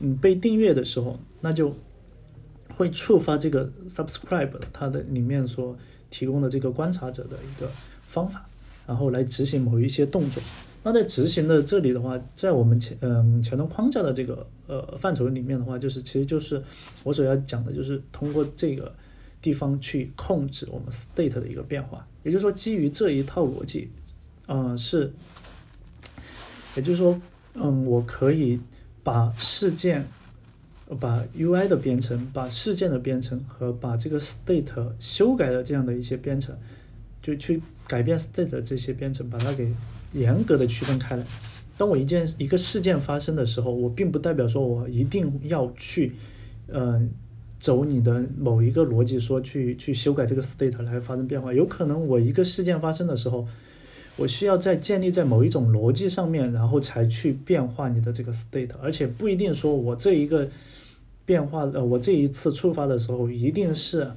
[0.00, 1.72] 嗯被订阅的时候，那就
[2.74, 5.76] 会触发这个 subscribe 它的里面所
[6.10, 7.70] 提供的这个观察者的一个
[8.04, 8.44] 方法，
[8.84, 10.42] 然后来执行某一些动作。
[10.84, 16.60] 那在执行的这里的话，在我们前嗯前端框架的这个呃范畴里面的话，就是其实就是
[17.04, 18.92] 我所要讲的，就是通过这个
[19.40, 22.04] 地方去控制我们 state 的一个变化。
[22.24, 23.90] 也就是说，基于这一套逻辑，
[24.48, 25.12] 嗯是，
[26.74, 27.20] 也就是说，
[27.54, 28.58] 嗯我可以
[29.04, 30.04] 把事件、
[30.98, 36.56] 把 UI 的编程、把事件的编程和把这个 state 修改的这样的一些编程，
[37.22, 39.72] 就去改变 state 的这些编程，把它给。
[40.12, 41.24] 严格的区分开来。
[41.76, 46.12] 当我一件一个事件发生的时候，我并不代表说我一定要去，
[46.68, 47.00] 呃，
[47.58, 51.52] 走你的某一个逻辑，说去去修改这个 state 来发生变化。
[51.52, 53.46] 有可能我一个事件发生的时候，
[54.16, 60.48] 我需要在建立在某一种逻辑上面，然后才去变化你的这个 state，而且不一定说我这一个
[61.24, 64.10] 变化，呃，我这一次触发的时候一定是。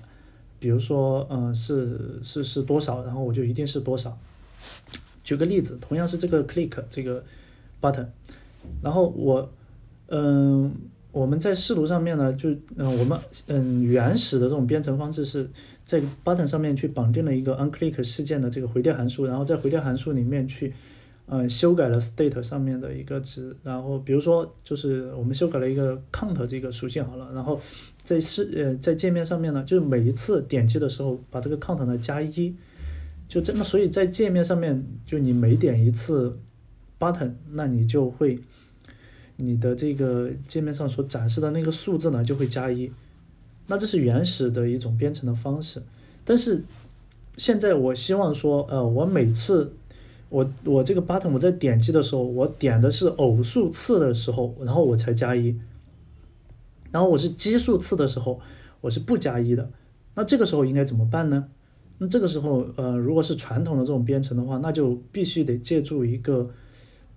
[0.58, 4.18] 比如说，嗯、是是是多少，然后我就一定是多少。
[5.26, 7.22] 举个例子，同样是这个 click 这个
[7.82, 8.06] button，
[8.82, 9.52] 然后我，
[10.08, 10.72] 嗯、
[11.12, 15.50] 我们在视图上面呢，就嗯、我们嗯原始的这种编程方式是
[15.84, 20.72] 在 button 上面去绑定了一个 onClick 事件的这个回调函数，然后在回调函数里面去，
[21.28, 27.60] 嗯，修改了 state 上面的一个值，然后比如说就是我们修改了一个 count 这个属性好了，然后
[28.04, 32.54] 在视呃在界面上面呢，就是每一次点击的时候把这个 count 呢加一，
[33.28, 36.38] 就真的，所以在界面上面，就你每点一次
[37.00, 38.40] button，那你就会
[39.38, 42.92] 你的这个界面上所展示的那个数字呢就会加一，
[43.68, 45.82] 那这是原始的一种编程的方式，
[46.24, 46.64] 但是
[47.38, 49.74] 现在我希望说，呃，我每次
[50.30, 55.60] 我我这个 button 我在点击的时候，我点的是偶数次的时候，然后我才加一，
[56.92, 58.40] 然后我是奇数次的时候，
[58.82, 59.70] 我是不加一的。
[60.14, 61.50] 那这个时候应该怎么办呢？
[61.98, 66.50] 那这个时候，呃，如果是传统的这种编程的话，那就必须得借助一个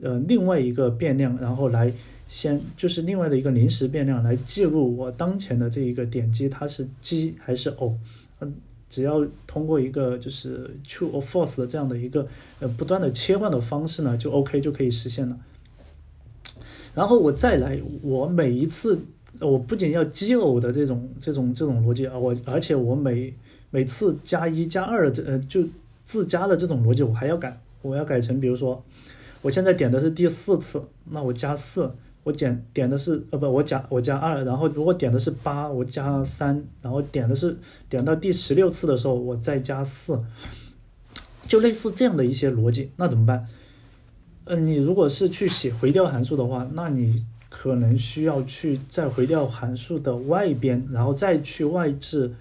[0.00, 1.92] 呃另外一个变量，然后来
[2.28, 7.96] 先就是另外的一个临时变量来记录我当前的这一个点击它是奇还是偶。
[8.40, 8.54] 嗯，
[8.88, 12.28] 只要通过一个就是 true or false 的这样的一个
[12.60, 15.36] 呃不断的切换的方式呢，就 OK 就可以实现了。
[16.94, 19.00] 然后我再来，我每一次
[19.40, 23.34] 我不仅要奇偶的这种这种这种逻辑啊，我而且我每
[23.70, 25.64] 每次加一加二这呃就
[26.04, 28.84] 自加的这种逻辑我还要改，我要改成比如说
[29.42, 31.92] 我现在点的是第四次，那我加四。
[32.24, 37.56] 我点点的是呃不，我加我加二，然后如果点的是八，我加三，然后点的是
[37.88, 40.22] 点到第十六次的时候，我再加四，
[41.46, 43.46] 就类似这样的一些逻辑，那怎么办？
[44.44, 52.34] 呃，你如果是去写回调函数的话，那你可能需要去在回调函数的外边，然后再去外置，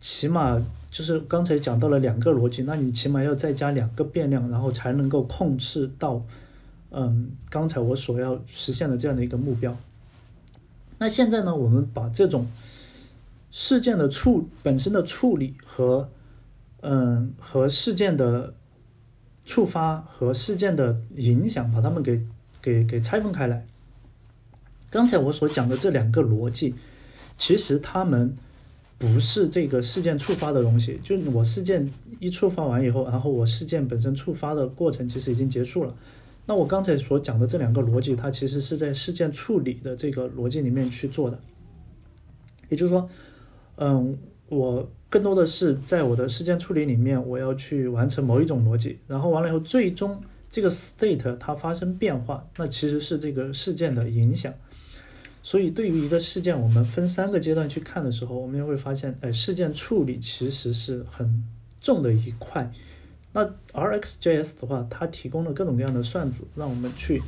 [0.00, 0.60] 起码
[0.90, 6.22] 就是刚才讲到了两个逻辑，那你起码要再加两个变量，然后才能够控制到。
[6.92, 9.76] 嗯，刚才我所要实现的这样的一个目标。
[10.98, 12.48] 那现在呢，我们把这种
[13.52, 16.08] 事件的处本身的处理和
[16.80, 18.54] 嗯和事件的
[19.46, 22.20] 触发和事件的影响，把它们给
[22.60, 23.64] 给给拆分开来。
[24.90, 26.74] 刚才我所讲的这两个逻辑，
[27.38, 28.34] 其实它们
[29.00, 31.00] 不是这个事件触发的东西。
[31.02, 35.96] 就是我事件一触发完以后，然后我事件本身触发的过程其实已经结束了。
[36.46, 41.40] 那我刚才所讲的这两个逻辑，它其实是在事件处理的这个逻辑里面去做的。
[42.68, 43.08] 也就是说，
[43.76, 54.52] 嗯，我更多的是在我的事件处理里面，我要去完成某一种逻辑，然后完了以后，最终这个 state 它发生变化，那其实是这个事件的影响。
[55.42, 61.42] 所以，对于一个事件，我们分三个阶段去看的时候，我们也会发现，哎，事件处理其实是很
[61.80, 62.70] 重的一块。
[63.32, 67.22] 那 RxJS 的话，它提供了各种各样的算子，让我们去，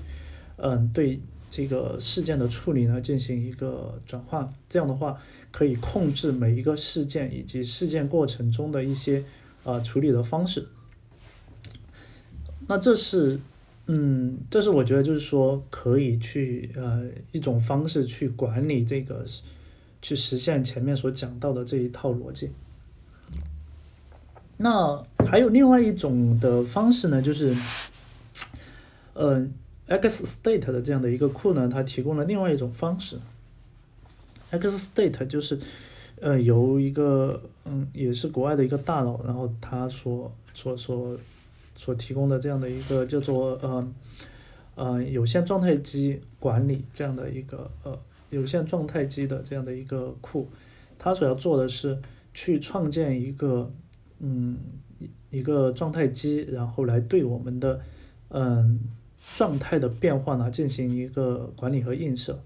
[0.57, 4.53] 嗯，对这个事件的处理呢进行一个转换。
[4.69, 5.19] 这样的话，
[5.51, 9.25] 可以控制每一个事件以及事件过程中的一些
[9.65, 10.67] 呃处理的方式。
[12.69, 13.41] 那这是，
[13.87, 19.25] 嗯，这是我觉得就是说可以去呃一种方式去管理这个，
[20.01, 22.51] 去实现前面所讲到的这一套逻辑。
[24.59, 27.57] 那还有另外一种的方式呢，就是，
[29.15, 29.45] 呃
[29.89, 33.19] ，XState 的这样的一个库呢，它提供了另外一种方式。
[34.53, 35.59] XState 就是，
[36.21, 41.19] 呃，由一个嗯，也是国外的一个大佬，然后他所所所
[41.83, 43.93] 所提供的这样的一个叫做呃
[44.75, 47.99] 呃有限状态机管理这样的一个呃
[48.31, 50.49] 有限状态机的这样的一个库，
[50.99, 51.99] 它所要做的是
[52.33, 53.73] 去创建一个。
[54.25, 54.57] 嗯，
[55.31, 57.81] 一个状态机，然后来对我们的
[58.29, 58.79] 嗯
[59.35, 62.41] 状态的变化呢进行一个管理和映射。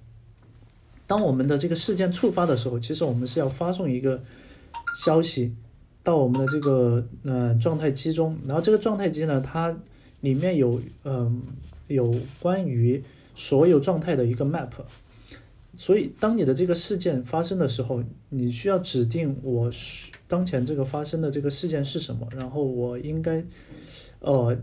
[1.06, 4.22] 当我们的这个事件触发的时候，其实我们是要发送一个
[5.04, 5.54] 消息
[6.06, 9.76] 到我们的这个呃状态机中，然后这个状态机呢，它
[10.20, 11.42] 里面有嗯
[11.88, 13.02] 有关于
[13.34, 14.70] 所有状态的一个 map。
[15.74, 19.68] 所以，当你的这个事件发生的时候，你需要指定我
[20.28, 23.44] 当前这个发生的这个事件是什么，然后我应该，
[24.20, 24.56] 呃，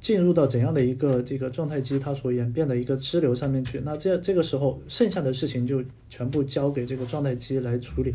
[0.00, 3.78] 进入到怎样的一个这个状态机它所演变的一个支流上面去。
[3.84, 8.14] 那这这个时候，剩下的事情就全部交给这个状态机来处理。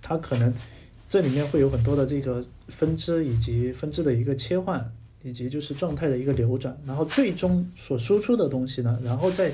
[0.00, 0.54] 它可能
[1.14, 4.92] 这里面会有很多的这个分支以及分支的一个切换，
[5.22, 9.52] 以及就是状态的一个流转，然后最终所输出的东西呢，然后再。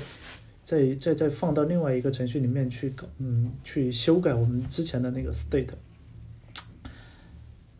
[0.63, 5.67] 再再再放到另外一个程序里面去搞，嗯，去修改我们之前的那个 state。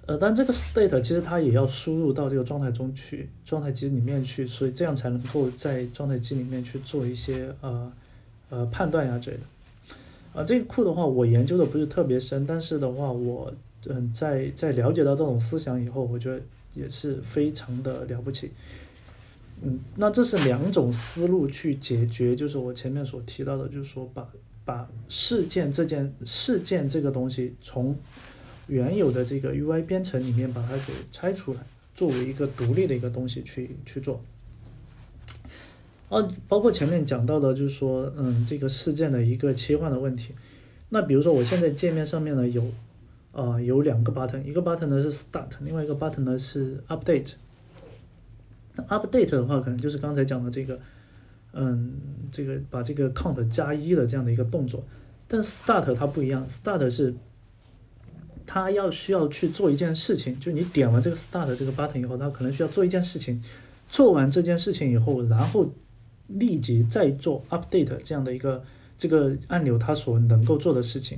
[0.08, 7.94] 呃，但这个 state 其实它也要输入到这个状态中去，状态机里面去，所以这样才能够在状态机里面去做一些呃
[8.50, 9.44] 呃判断呀之类的。
[10.34, 13.54] 啊，这个库的话，我研究的不是特别深，但是的话，我
[13.88, 16.42] 嗯在在了解到这种思想以后，我觉得
[16.74, 18.52] 也是非常的了不起。
[19.64, 24.28] 嗯，那这是两种思路去解决，就是我前面所提到的，就是说把
[24.66, 27.96] 把事件这件事件这个东西从
[28.68, 31.60] 原有的这个 UI 编程里面把它给拆出来，
[31.94, 34.24] 作为一个独立的一个东西去去做。
[36.10, 40.34] 啊，包括前面讲到的，就是说，嗯，这个事件的一个切换的问题。
[40.90, 42.66] 那比如说，我现在界面上面呢有，
[43.32, 47.34] 呃，有两个 button，一个 button 呢是 start，另外一个 button 呢是 update。
[48.90, 50.80] update 的话，可能就是刚才讲的这个，
[51.54, 51.94] 嗯，
[52.32, 54.84] 这个把这个 count 加一的这样的一个动作。
[55.28, 57.14] 但 start 它不一样，start 是
[58.46, 63.42] 它要需要去做一件事情，就你点完这个 start 这个 button 以后，它可能需要做一件事情，
[63.88, 65.72] 做完这件事情以后，然后
[66.28, 68.62] 立即再做 update 这样的一个
[68.98, 71.18] 这个按钮它所能够做的事情。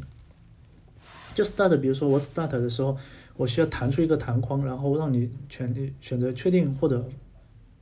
[1.34, 2.97] 就 start，比如说我 start 的时候，
[3.38, 7.03] 我需要弹出一个弹框，然后让你选选择确定或者。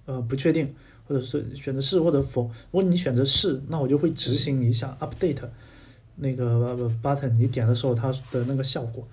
[0.07, 0.67] 呃，不确定，
[1.07, 2.41] 或者是选择是或者否。
[2.41, 5.37] 如果你选择是，那我就会执行一下 update
[6.15, 9.07] 那个 button，你点的时候它的那个效果。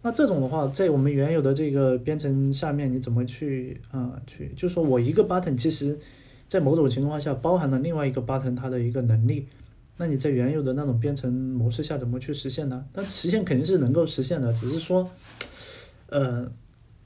[0.00, 4.18] 那这种的话，在我们原有的这个编程下面，你怎么去啊？
[4.26, 5.96] 去，就是说我一个 button，其实
[6.48, 9.46] 在某种情况下包含了另外一个 button 它的一个能力。
[10.02, 12.84] 那你在原有的那种编程模式下怎么去实现呢？
[12.92, 15.08] 但实现肯定是能够实现的，只是说，
[16.08, 16.50] 呃。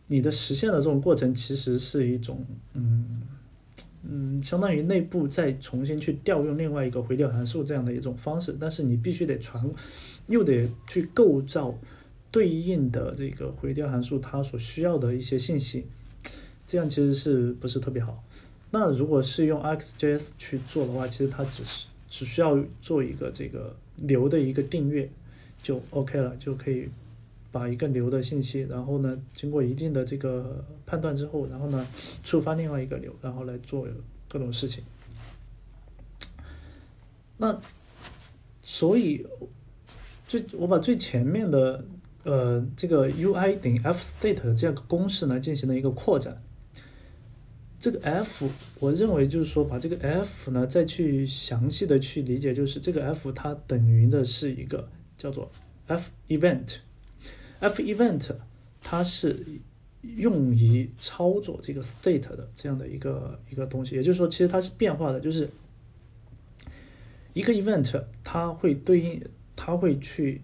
[0.08, 3.20] 你的实现的这种过程其实是一种，嗯
[4.04, 9.68] 嗯，相当于内部再重新去调用另外一个回调函数这样的一种方式，但是你必须得传，
[10.28, 11.76] 又得去构造
[12.30, 15.86] 对应的这个回调函数它所需要的一些信息，
[16.64, 18.22] 这样其实是不是特别好？
[18.70, 25.06] 那如果是用 XJS 去做的话，其实它只是只需要做一个这个流的一个订阅
[25.62, 26.88] 就 OK 了，就可以。
[27.52, 31.86] 把一个流的信息，然后呢，经过一定的这个判断之后，然后呢，
[32.22, 33.88] 触发另外一个流，然后来做
[34.28, 34.84] 各种事情。
[37.38, 37.58] 那
[38.62, 39.26] 所以，
[40.28, 41.82] 最我把最前面的
[42.24, 46.42] 呃这个 UI 等于 fState 这样个公式呢进行了一个扩展。
[47.86, 55.48] 这个 f，我认为就是说把这个 f 呢再去详细的去理解，就是这个 f 它等于的是一个叫做
[55.86, 56.78] f event。
[57.60, 58.34] f event
[58.80, 59.36] 它是
[60.02, 65.48] 用于操作这个 state 的这样的一个一个东西，也就是说，其实它是变化的，就是
[67.34, 69.22] 一个 event 它会对应，
[69.54, 70.42] 它会去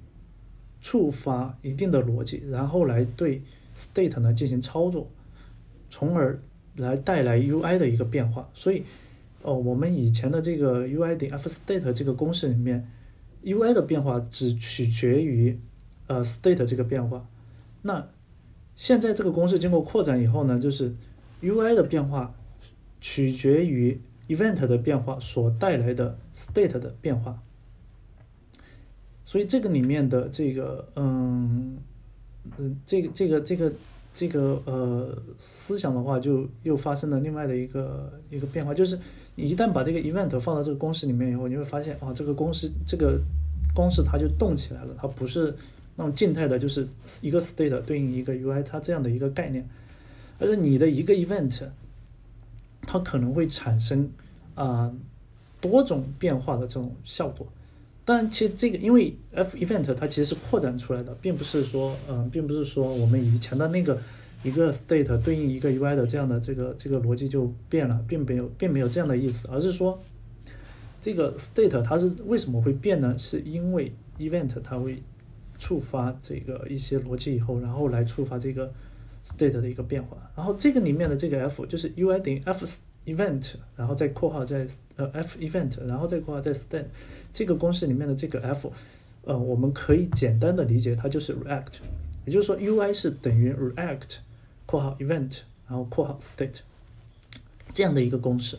[0.80, 3.42] 触发一定的逻辑，然后来对
[3.76, 5.10] state 呢进行操作，
[5.90, 6.40] 从而
[6.76, 8.48] 来带来 UI 的一个变化。
[8.54, 8.84] 所以，
[9.42, 12.88] 哦，我们以前的这个 UI 点 f state 这个公式里面
[13.44, 15.58] ，UI 的变化只取决于。
[16.08, 17.26] 呃，state 这个变化，
[17.82, 18.06] 那
[18.76, 20.92] 现在这个公式经过扩展以后呢，就是
[21.40, 22.34] UI 的变化
[23.00, 23.98] 取决于
[24.28, 27.40] event 的变化所带来的 state 的变化，
[29.24, 31.78] 所以这个里面的这个，嗯，
[32.58, 33.72] 嗯，这个这个这个
[34.12, 38.98] 这个呃思想的话，就又发生了另外的一个一个变化，就是
[39.34, 43.18] 你一旦把这个 event 放到这个公式里面以后，你会发现啊，这个公式这个
[43.74, 45.54] 公式它就动起来了，它不是。
[45.94, 46.88] 那种静态的就是
[47.20, 49.68] 一个 state 对应一个 UI，它这样的一个概念，
[50.38, 51.64] 而是你的一个 event，
[52.80, 54.10] 它可能会产生
[54.54, 54.90] 啊
[55.60, 57.46] 多种变化的这种效果。
[58.04, 63.98] 当然，其实这个因为 f event 它其实是扩展出来的，并不是说嗯，并不是说我们以前的那个
[64.42, 70.02] 一个 state 对应一个 UI 的这样的这个这个逻辑就变了，并没有并没有这样的意思，而是说
[71.00, 73.16] 这个 state 它是为什么会变呢？
[73.18, 75.02] 是因为 event 它会。
[75.58, 78.68] 触发这个一些逻辑以后，然后来触发这个
[79.24, 80.16] state 的一个变化。
[80.34, 82.66] 然后这个里面的这个 f 就是 UI 等于 f
[83.06, 86.86] event，然后再括号在呃 f event，然后再括号在 state
[87.32, 88.72] 这个公式里面的这个 f，
[89.24, 91.80] 呃，我们可以简单的理解它就是 react，
[92.26, 94.18] 也就是说 UI 是等于 react
[94.66, 96.60] 括号 event，然后括号 state
[97.72, 98.58] 这样的一个公式。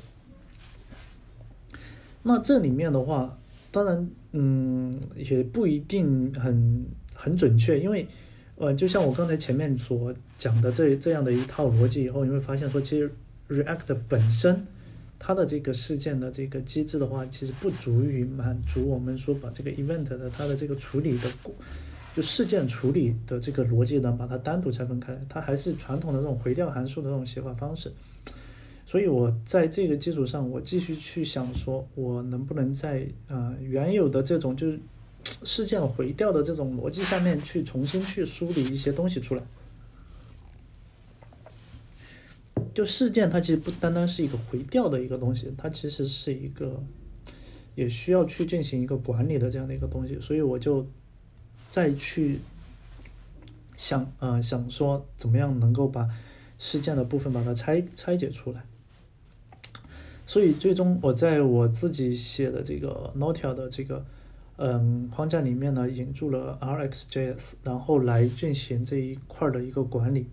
[2.24, 3.38] 那这里面的话。
[3.74, 8.08] 当然，嗯，也不一定很很准确，因为，
[8.56, 13.12] 呃，就像我刚才前面所讲的这这样的一套逻辑以后，你会发现说，其实
[13.50, 14.64] React 本身
[15.26, 21.56] 它的这个事件的这个机制的话，其实不足以满足我们说把这个 event 的它的这个处理的过
[22.14, 27.90] 就事件处理的这个逻辑呢，把它单独拆分开，它还是传统的这种回调函数的这种写法方式。
[28.86, 34.78] 所以我在这个基础上，我继续去想说，我能不能在呃原有的这种就是
[35.44, 39.42] 事件回调的这种逻辑下面去重新去梳理一些东西出来。
[42.74, 46.84] 就事件它其实不单单是一个回调的一个东西，它其实是一个
[47.76, 50.20] 也需要去进行一个管理的这样的一个东西。
[50.20, 50.88] 所以我就
[51.70, 52.40] 再去
[53.78, 56.10] 想呃想说，怎么样能够把
[56.58, 58.66] 事件的部分把它拆拆解出来。
[60.26, 64.06] 所以最终我在我自己写的这个 Notia 的这个
[64.56, 70.28] 嗯框架里面呢，引入了 RxJS，然后来进行这一块的一个管理。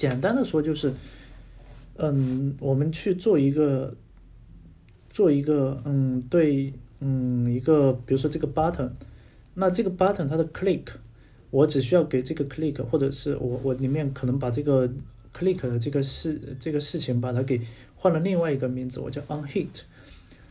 [0.00, 0.94] 简单的说就是，
[1.98, 3.94] 嗯，我们去做一个
[5.10, 8.88] 做一个嗯对嗯一个比如说这个 button，
[9.52, 10.86] 那这个 button 它的 click，
[11.50, 14.88] 我只需要给这个 click，或者是我我里面可能把这个
[15.36, 17.60] click 的这个事这个事情把它给
[17.94, 19.82] 换了另外一个名字，我叫 on hit，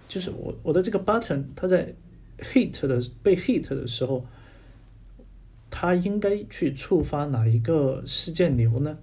[0.07, 1.91] 就是我我的这个 button，它在
[2.37, 4.23] hit 的被 hit 的时候，
[5.71, 8.99] 它应该去触发哪一个事件流呢？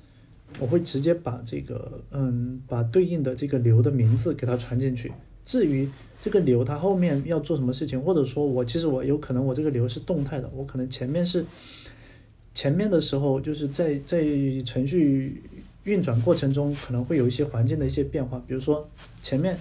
[0.59, 5.12] 我会直接把这个嗯，把对应的这个流的名字给它传进去。
[5.44, 5.88] 至于
[6.20, 11.44] 这个流它后面要做什么事情，或者说我其实我有可能我这个流是动态的，我可能前面是
[12.55, 14.24] 前面的时候就是在在
[14.64, 15.42] 程序。
[15.86, 18.90] 运转过程中可能会有一些环境的一些变化，比如说
[19.22, 19.57] 前面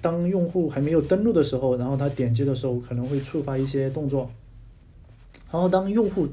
[0.00, 4.30] 当用户还没有登录的时候，然后他点击的时候可能会触发一些动作，
[5.52, 6.26] 然后当用户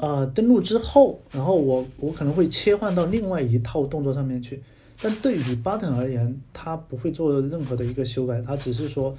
[0.00, 4.60] 呃登录之后，然后我我可能会切换到另外一套动作上面去。
[5.00, 9.16] 但对于 button 而言，它不会做任何的一个修改，它只是说，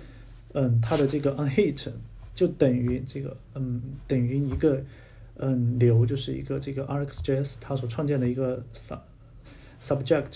[0.54, 1.88] 嗯，它的这个 on hit
[2.34, 4.82] 就等于这个嗯等于一个。
[5.44, 9.00] 嗯，流就是一个这个 RxJS 它所创建的一个 sub
[9.82, 10.36] subject，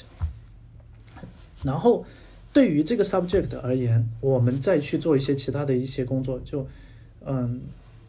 [1.61, 2.03] 然后
[2.51, 6.65] 对于这个 subject 而言，我们再去做一些其他的一些工作，就
[7.23, 7.61] 嗯，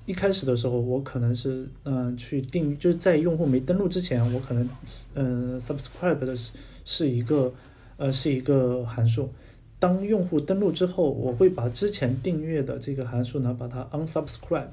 [0.06, 4.68] 一开始的时候我可能是嗯去定，就是在用户没登录之前，我可能
[5.14, 6.52] 嗯 subscribe 的是
[6.84, 7.52] 是一个
[7.98, 9.28] 呃是一个函数，
[9.78, 14.68] 当用户登录之后，我会把之前订阅的这个函数呢把它 unsubscribe。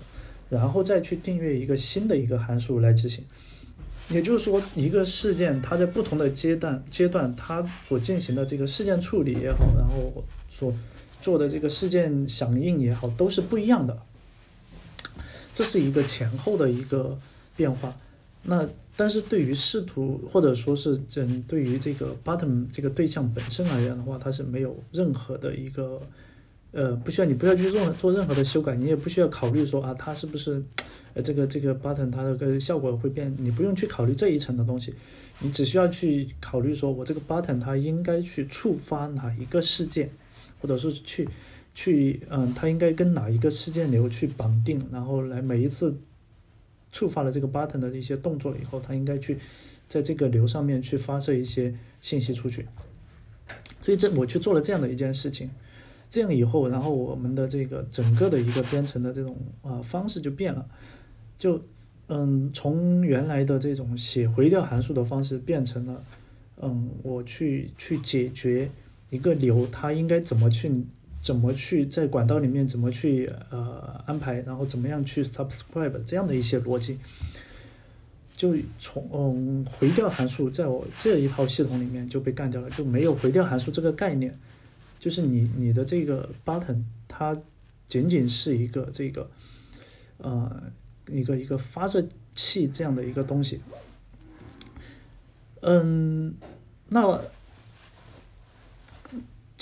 [0.49, 3.23] 然后再去订阅一个新的一个函数来执行，
[4.09, 10.71] 也就是说，一个事件它在不同的阶段阶段，它所进行的这个事件处理也好，然后所
[11.19, 13.97] 做的这个事件响应也好，都是不一样的。
[15.53, 17.17] 这是一个前后的一个
[17.55, 17.93] 变化。
[18.43, 26.01] 那但是对于视图或者说是针对于这个 button 这个对象本身而言的话，它是没有任何的一个。
[26.75, 30.59] 呃，不需要你不要去做做任何的修改，你也不需要考虑说啊，它是不是，
[31.13, 34.91] 呃，这个这个 button 它的个效果会变，你不用去考虑这一层的东西，
[35.37, 40.09] 你只需要去考虑说我这个 button 它应该去触发哪一个事件，
[40.59, 41.29] 或者说去
[41.75, 45.97] 去嗯，它应该跟哪一个事件流去绑定，然后来每一次
[46.91, 49.37] 触发了这个 button 的一些动作以后，它应该去
[49.89, 52.65] 在这个流上面去发射一些信息出去，
[53.81, 55.49] 所以这我去做了这样的一件事情。
[56.09, 60.63] 这样以后，然后我们的这个整个的一个编程的这种啊方式就变了，
[61.39, 61.59] 就
[62.07, 66.03] 嗯从原来的这种写回调函数的方式变成了
[66.61, 68.69] 嗯我去去解决
[69.09, 70.71] 一个流它应该怎么去
[71.23, 76.99] 怎么去在管道里面怎么去呃安排，然后怎么样去 subscribe 这样的一些逻辑，
[78.35, 84.37] 就从嗯回调函数在我这一套系统里面就被干掉了，就没有回调函数这个概念。
[84.99, 87.35] 就是你你的这个 button，它
[87.85, 89.29] 仅仅是一个这个，
[90.17, 90.63] 呃，
[91.09, 93.61] 一个一个发射器这样的一个东西。
[95.61, 96.33] 嗯，
[96.87, 97.19] 那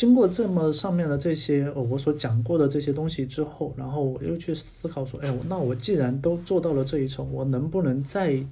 [0.01, 8.43] 经过这么上面的这些我所讲过的这些东西之后，然后我又去思考说，哎，那我既然都做到了这一层，我能不能再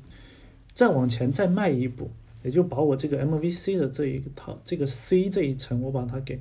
[0.73, 2.11] 再往前再迈一步，
[2.43, 6.39] 也就把我这个 MVC 的这一套这个 C 这一层，我把它给。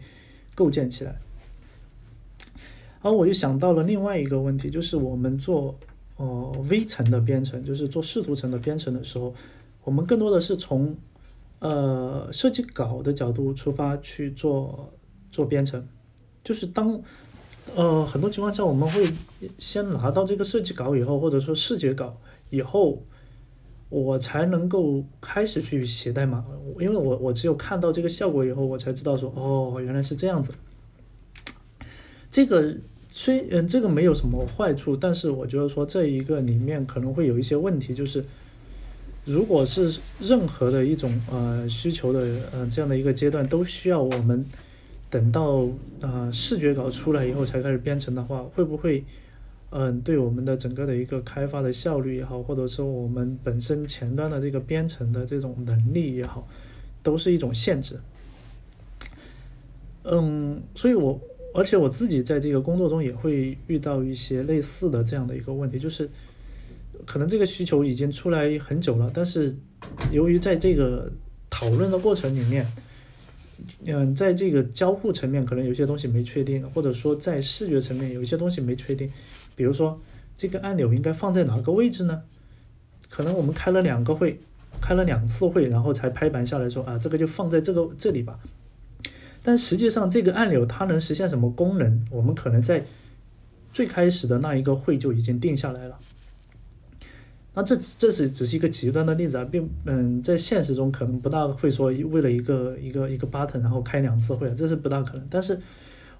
[0.54, 1.12] 构建起来，
[3.00, 5.78] 然后我又想到了另外一个问题，就是我们做
[6.16, 9.32] 呃 V 层的编程，就是做视图层的编程的时候，
[9.84, 10.96] 我们更多的是从
[11.60, 14.92] 呃设计稿的角度出发去做
[15.30, 15.86] 做编程，
[16.42, 17.00] 就是当
[17.74, 19.08] 呃很多情况下我们会
[19.58, 22.18] 先拿到这个设计稿以后，或者说视觉稿
[22.50, 23.02] 以后。
[23.90, 26.44] 我才能够开始去写代码，
[26.78, 30.52] 因为我我只有看到这个效果以后，我才知道说哦，原来是这样子。
[32.30, 32.76] 这个
[33.08, 38.22] 虽嗯这个没有什么坏处，但是我觉得说这一个里面可能会有一些问题，就是
[39.24, 42.20] 如果是任何的一种呃需求的
[42.52, 44.44] 呃这样的一个阶段，都需要我们
[45.10, 45.68] 等到
[46.00, 49.04] 呃视觉稿出来以后才开始编程的话，会不会
[49.70, 56.46] 嗯对我们的整个的一个开发的效率也好，或者说我们本身前端的这个编程的这种能力也好，
[57.02, 57.98] 都是一种限制。
[60.04, 61.20] 嗯，所以我。
[61.54, 66.08] 而且我自己在这个工作中也会遇到一些类似的这样的一个问题，就是
[67.06, 69.56] 可能这个需求已经出来很久了，但是
[70.12, 71.10] 由于在这个
[71.48, 72.64] 讨论的过程里面，
[73.84, 79.10] 嗯，在这个交互层面可能有些东西没确定，或者说在视觉层面有一些东西没确定，
[79.56, 80.00] 比如说
[80.36, 82.22] 这个按钮应该放在哪个位置呢？
[83.08, 84.38] 可能我们开了两个会，
[84.80, 88.38] 开了两次会，然后才拍板下来说啊，这个就放在这个这里吧。
[89.42, 92.04] 但实际上，这个按钮它能实现什么功能？
[92.10, 92.84] 我们可能在
[93.72, 95.98] 最开始的那一个会就已经定下来了。
[97.58, 105.26] 那这这是只是一个极端的例子啊，并嗯，在现实中可能不大会说为了一个一个一个 button 然后开两次会，这是不大可能。
[105.28, 105.58] 但是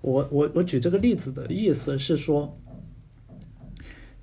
[0.01, 2.59] 我我我举这个例子的意思是说，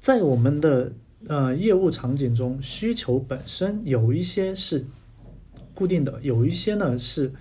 [0.01, 0.91] 在我们的
[1.27, 4.85] 呃业务场景中，需求本身有一些是
[5.73, 7.31] 固定的，有一些呢是。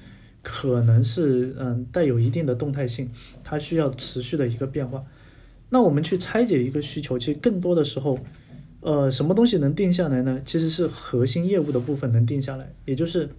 [0.47, 3.11] 可能是嗯带有一定的动态性，
[3.43, 5.03] 它需要持续的一个变化。
[5.71, 8.19] 那我们去拆解一个需求，其实更多的时候，
[8.85, 10.41] 呃，什么东西能定下来呢？
[10.45, 13.31] 其实是核心业务的部分能定下来，也就是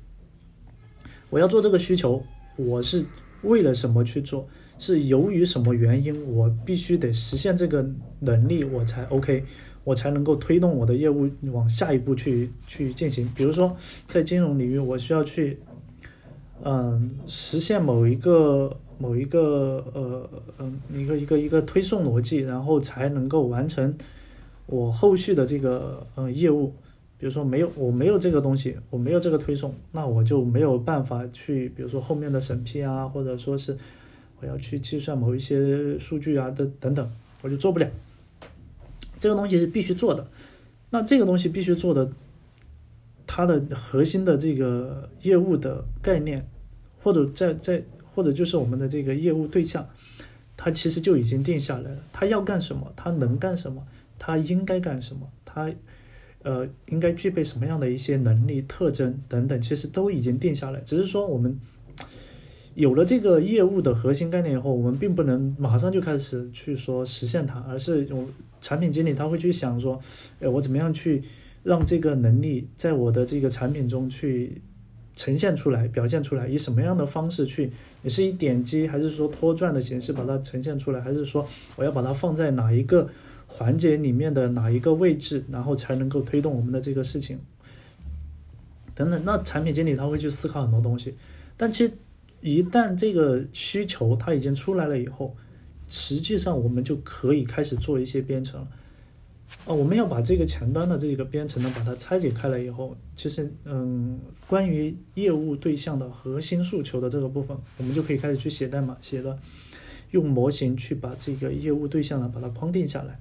[1.29, 2.23] 我要做这个需求，
[2.55, 3.05] 我是
[3.43, 4.47] 为了什么去做？
[4.79, 7.87] 是由于什么原因，我必须得实现这个
[8.21, 9.45] 能力，我才 OK，
[9.83, 13.31] 我才能够推动我的业务往下一步去去进行。
[13.35, 13.77] 比如说
[14.07, 15.59] 在金融领域，我需要去。
[16.63, 23.93] 嗯，实现某一个某一个呃嗯一个一个一个推送逻辑，然后才能够完成
[24.65, 26.73] 我后续的这个呃业务。
[27.17, 33.75] 比如说没有我没有这个东西，我没有这个推送，那我就没有办法去，比如说后面的审批啊，或者说是
[34.41, 37.09] 我要去计算某一些数据啊的等等，
[37.41, 37.89] 我就做不了。
[39.17, 40.27] 这个东西是必须做的，
[40.89, 42.11] 那这个东西必须做的。
[43.25, 46.45] 它的核心的这个业务的概念，
[47.01, 47.81] 或者在在
[48.13, 49.87] 或者就是我们的这个业务对象，
[50.57, 51.97] 它其实就已经定下来了。
[52.11, 52.91] 他要干什么？
[52.95, 53.81] 他能干什么？
[54.17, 55.27] 他应该干什么？
[55.43, 55.71] 他
[56.43, 60.79] 呃应该具备什么样的一些能力特征等等，其实都已经定下来。
[60.81, 61.59] 只是说我们
[62.73, 68.27] 有了这个业务的核心概念以后，我们并不能马上就开始去说实现它，而是我
[68.61, 69.99] 产品经理他会去想说，
[70.39, 71.23] 哎，我怎么样去。
[71.65, 74.61] 让这个能力在我的这个产品中去
[75.15, 77.71] 呈现出来、表现出来，以什么样的方式去？
[78.03, 81.43] 你是以点击，还是说拖拽的形式把它呈现出来，还是说
[81.75, 83.09] 我要把它放在哪一个
[83.57, 87.39] 环节里面的哪一个位置，然后才能够推动我们的这个事情？
[88.93, 91.15] 等等，那产品经理他会去思考很多东西，
[91.55, 91.93] 但其实
[92.41, 95.33] 一旦这个需求它已经出来了以后，
[95.87, 98.67] 实际上我们就可以开始做一些编程了。
[99.65, 109.37] 啊，我们要把这个前端的这个编程呢，把它拆解开来以后，其实，嗯，关于业务对象的核心诉求的这个部分，我们就可以开始去写代码，写的
[110.11, 113.19] 用模型去把这个业务对象呢，把它框定下来。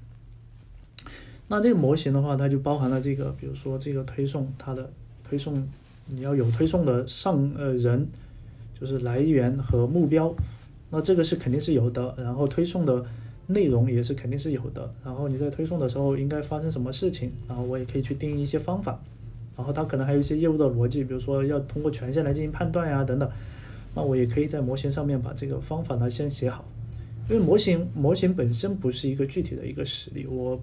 [1.49, 4.91] 那这个模型的话，它就包含了这个，比如说这个推送，它的
[5.23, 5.67] 推送
[6.07, 8.09] 你要有推送的上呃人，
[8.81, 10.35] 就是来源和目标，
[10.91, 13.05] 那这个是肯定是有的，然后推送的。
[13.47, 18.99] 内容也是肯定是有的，然后你在推送的时候应该发生什么事情，然后我也可以去定义一些方法，
[19.55, 23.31] 然后它可能还有一些业务的逻辑，比如说要通过权限来进行判断呀等等，
[23.95, 26.65] 那我也可以在模型上面把这个方法呢先写好，
[27.29, 30.59] 因为模型模型本身不是一个具体的一个实例，我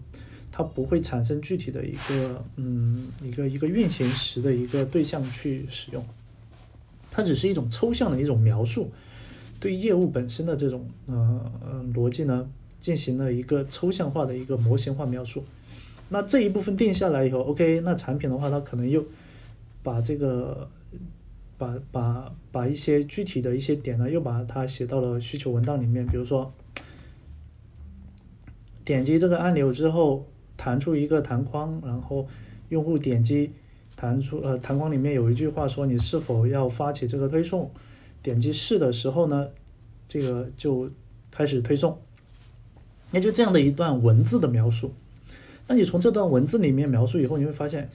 [0.62, 6.06] 它不会产生具体的一个嗯一个一个运行时的一个对象去使用，
[7.10, 8.92] 它只是一种抽象的一种描述，
[9.60, 11.52] 对业务本身的这种呃
[11.94, 12.50] 逻辑呢。
[12.82, 15.44] 进行了一个抽象化的一个模型化描述，
[16.10, 19.06] 那这一部分定下来以后，OK，那产品的话，它可能又
[19.84, 20.68] 把这个
[21.60, 26.04] 把把把一些具体的一些点呢，又把它写到了需求文档里面。
[26.08, 26.52] 比如说，
[28.84, 30.26] 点击这个按钮之后，
[30.64, 32.28] 弹出一个弹框，然后
[32.70, 33.50] 用户点击
[33.96, 37.72] 弹出呃弹框里面有一句话说你是否要发起这个推送，
[38.22, 39.48] 点击是的时候呢，
[40.08, 40.88] 这个就
[41.32, 41.98] 开始推送。
[43.10, 44.94] 那就这样的一段文字的描述，
[45.66, 47.90] 那你从这段文字里面描述以后，你会发现，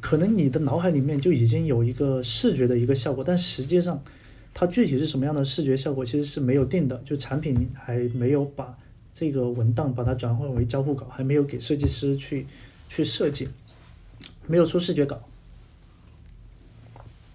[0.00, 4.00] 可能你的脑海里面就已经有一个视觉的一个效果，但实际上，
[4.54, 8.78] 它具体是什么样的视觉效果其实是没有定的，就产品还没有把
[9.12, 12.46] 这个文档把它转换为交互稿，还没有给设计师去
[12.88, 13.48] 去设计，
[14.46, 15.20] 没有出视觉稿。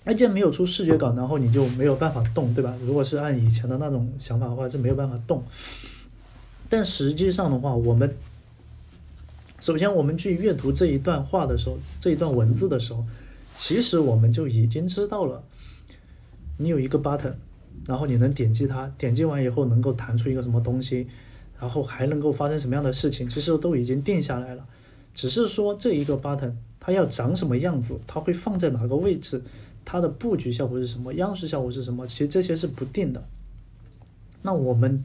[0.04, 2.76] 那既然没有出视觉稿，然后你就没有办法动，对吧？
[2.86, 5.44] 如果是按以前的那种想法的话，是没有办法动。
[6.70, 8.16] 但实际上的话，我们
[9.60, 13.04] 首先我们去阅读这一段话的时候，这一段文字的时候，
[13.58, 15.44] 其实我们就已经知道了，
[16.58, 17.34] 你有一个 button，
[17.88, 21.08] 然后你能点击它，点击完以后能够弹出一个什么东西，
[21.60, 24.66] 然后还能够发生什么样的事情，其实都已经定下来了。
[25.14, 29.42] 只是说这一个 button 它要长什么样子，它会放在哪个位置。
[29.86, 31.14] 它的布局效果是什么？
[31.14, 32.08] 样式效果是什么？
[32.08, 33.24] 其实这些是不定的。
[34.42, 35.04] 那我们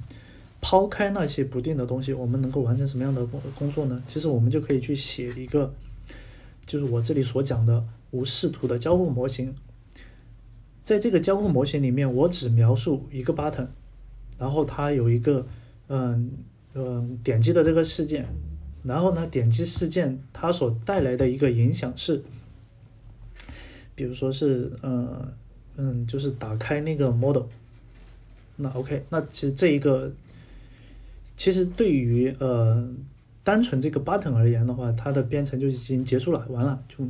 [0.61, 4.03] 抛开那些不定的东西，我们能够完成什么样的工工作呢？
[4.09, 5.73] 其实我们就可以去写一个，
[6.67, 9.55] 就是我这里所讲的无视图的交互模型。
[10.83, 13.69] 在这个交互模型里面，我只描述一个 button，
[14.39, 15.47] 然后它有一个
[15.91, 16.31] 嗯
[16.75, 18.27] 嗯点击的这个事件，
[18.83, 22.23] 然后呢点击事件它所带来的一个影响是。
[23.97, 25.31] 比如说是，呃，
[25.77, 27.43] 嗯，就是打开那个 model，
[28.57, 30.11] 那 OK，那其实这一个，
[31.37, 32.89] 其实对于呃
[33.45, 37.07] 单纯这个 button 而言的话，它的编程就已经结束了，完了就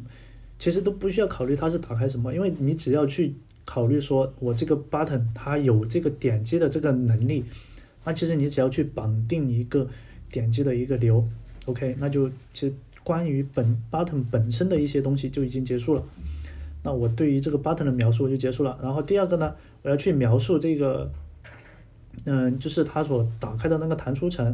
[0.58, 7.44] 其实都不需要考虑它是打开什么，因为你只要去考虑说我这个 button 它有这个点击的这个能力，
[8.10, 9.86] 那其实你只要去绑定一个
[10.32, 11.24] 点击的一个流
[11.66, 16.02] ，OK，那就其实关于本 button 本身的一些东西就已经结束了。
[16.82, 18.76] 那我对于这个 button 的描述就结束了。
[18.82, 21.08] 然后第二个呢，我要去描述这个，
[22.24, 24.44] 嗯，就是它所打开的那个弹出层。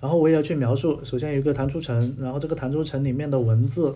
[0.00, 3.94] 然后我也要去描述，首先有一个弹出层，然后这个弹出层里面的文字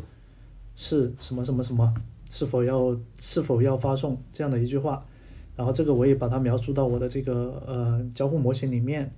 [0.77, 1.95] 是什么什么什么，
[2.31, 5.03] 是否要是否要发送这样的一句话。
[5.63, 9.09] 然后这个我也把它描述到我的这个呃交互模型里面。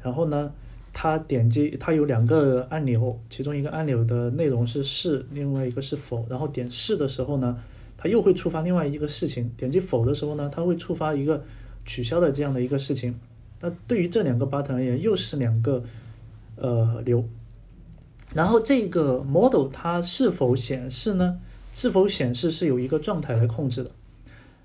[0.00, 0.52] 然后呢？
[0.94, 6.26] 它点击它有两个按钮，其中一个按钮的内容是是，另外一个是否。
[6.28, 7.58] 然后点是的时候呢，
[7.96, 11.42] 它又会触发另外一个事情；点击否的时候呢，它会触发一个
[11.86, 13.18] 取消的这样的一个事情。
[13.62, 15.82] 那对于这两个 button 而言，又是两个
[16.56, 17.24] 呃流。
[18.34, 21.40] 然后这个 model 它是否显示呢？
[21.72, 23.90] 是否显示是有一个状态来控制的。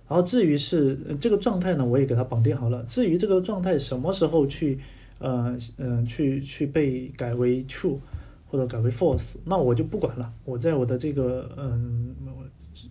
[0.07, 2.83] 然后至于是这个状态呢，我也给它绑定好了。
[2.83, 4.79] 至于这个状态什么时候去？
[5.19, 7.97] 呃嗯，去去被改为 true
[8.45, 10.31] 或者改为 false，那我就不管了。
[10.45, 12.15] 我在我的这个嗯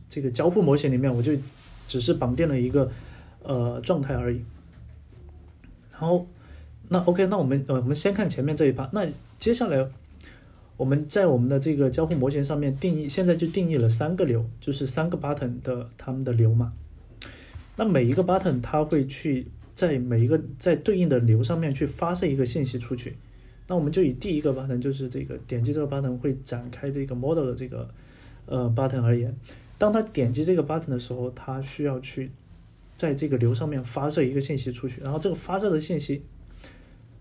[0.09, 1.31] 这个交互模型里面，我就
[1.87, 2.91] 只是绑定了一个
[3.45, 4.41] 呃状态而已。
[5.93, 6.27] 然后
[6.89, 8.91] 那 OK，那我们呃我们先看前面这一趴。
[8.93, 9.07] 那
[9.39, 9.89] 接下来
[10.77, 16.73] 我们在我们的这个交互模型上面定义，现在就定义了三个流，就是三个 button 的它们的流嘛。
[17.77, 19.47] 那每一个 button 它会去。
[19.77, 23.15] 在每一个在对应的流上面去发射一个信息出去，
[23.69, 27.87] 那我们就以第一个 button 就是这个点击这个 button 会展开这个 model 的这个
[28.47, 29.37] 呃 button 而言，
[29.77, 32.31] 当他点击这个 button 的时候，他需要去
[32.95, 36.23] 在这个流上面发射一个信息出去，然后这个发射的信息，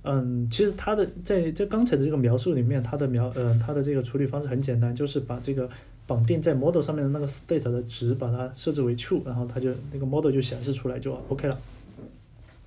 [0.04, 5.70] 嗯，其实它的在在刚才的这个描述里面，它的描呃它的这个处理方式很简单，就是把这个
[6.08, 11.60] 绑定在 model 上面的那个 state 的值把它设置为 true，然后它就那个 model 就显示出来就 OK 了。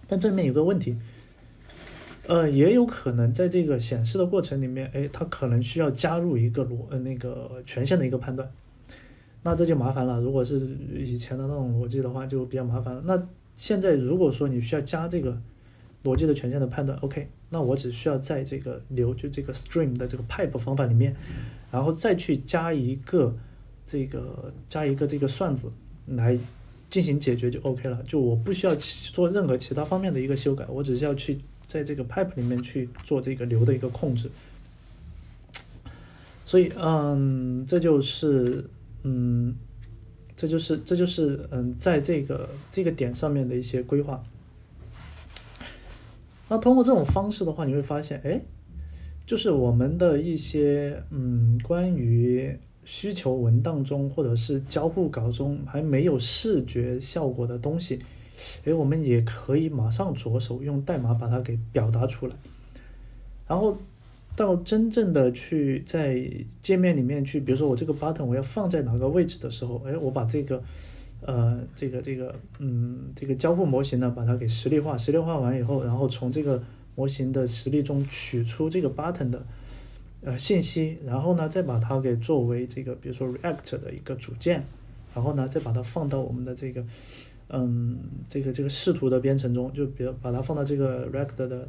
[0.06, 0.96] 但这里面有个问题，
[2.26, 8.50] 呃，也有可能在这个显示的过程里面，哎，它可能需要加入一个逻呃那个权限的一个判断，
[9.42, 10.20] 那这就麻烦了。
[10.20, 10.58] 如果是
[10.94, 13.02] 以前的那种逻辑的话，就比较麻烦了。
[13.06, 13.22] 那
[13.54, 15.38] 现在如果说你需要加这个
[16.04, 21.14] 逻辑的权限的判断，OK，那我只需要在这个流就这个 stream 的这个 pipe 方法里面，
[21.70, 23.34] 然后再去加一个
[23.84, 25.70] 这个加一个这个算子
[26.06, 26.38] 来。
[26.90, 34.30] 进行解决就 OK 了，就我不需要做任何其他方面的一个修改，我只是要去在这个 pipe 里面去做这个流的一个控制。
[36.46, 38.64] 所以，嗯，这就是，
[39.02, 39.54] 嗯，
[40.34, 44.24] 这就是，这就是，嗯，在这个这个点上面的一些规划。
[46.48, 48.40] 那通过这种方式的话，你会发现，哎，
[49.28, 52.58] 就是我们的一些，嗯，关于。
[52.90, 57.98] 需求文档中或者是交互稿中还没有视觉效果的东西，
[58.64, 62.34] 诶，我们也可以马上着手用代码把它给表达出来。
[63.46, 63.76] 然后
[64.34, 66.18] 到真正的去在
[66.62, 70.62] 界面里面去，比如说我这个 button 我要放在哪个位置的时候，诶，我把这个
[71.20, 76.62] 呃这个这个嗯这个交互模型呢把它给实例化，实例化完以后，然后从这个
[76.98, 79.46] 模型的实例中取出这个 button 的。
[80.20, 84.64] 呃，信息，然后呢，再把它给作为这个，比如说 React 的一个组件，
[85.14, 86.84] 然后呢，再把它放到我们的这个，
[87.50, 87.96] 嗯，
[88.28, 91.68] 这个这个视图的编程中，就比如把它放到这个 React 的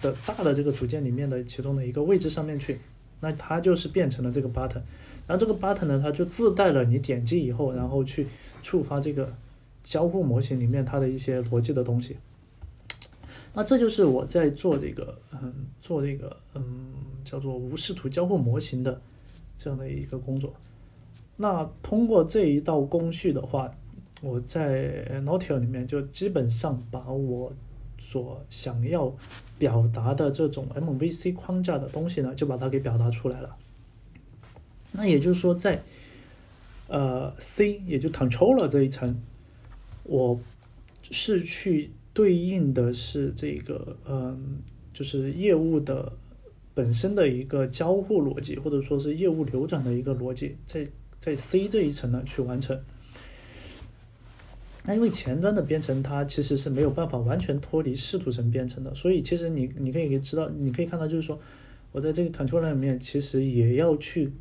[0.00, 2.80] 的大的这个组件里面的其中的一个位置上面去，
[3.20, 4.80] 那它就是变成了这个 button。
[5.26, 8.26] 然后这个 button 呢，它就自带了你点击以后，然后去
[8.62, 9.30] 触发这个
[9.82, 12.16] 交互模型里面它的一些逻辑的东西。
[13.52, 16.94] 那这就是我在做这个，嗯，做这个，嗯，
[17.24, 19.00] 叫做无视图交互模型的
[19.58, 20.54] 这样的一个工作。
[21.36, 23.68] 那通过这一道工序的话，
[24.22, 27.52] 我在 n o t i o 里面就基本上把我
[27.98, 29.12] 所想要
[29.58, 33.56] 表达的这种 MVC 框架的东西呢，就把它给表达出来了。
[34.92, 35.82] 那也就是说，在
[36.86, 39.20] 呃 C 也就 Controller 这一层，
[40.04, 40.38] 我
[41.10, 41.90] 是去。
[42.12, 44.58] 对应的是这个，嗯，
[44.92, 46.12] 就是业务的
[46.74, 50.86] 本身的一个交互逻辑，或者说是业务流转的一个逻辑，在
[51.20, 52.78] 在 C 这一层呢去完成。
[54.84, 61.38] 那因为前端的编程它其实是没有办法完全脱离视图层编程的，所以其实你你可以知道，你可以看到，就是说
[61.92, 64.32] 我在这个 controller 里面其实也要去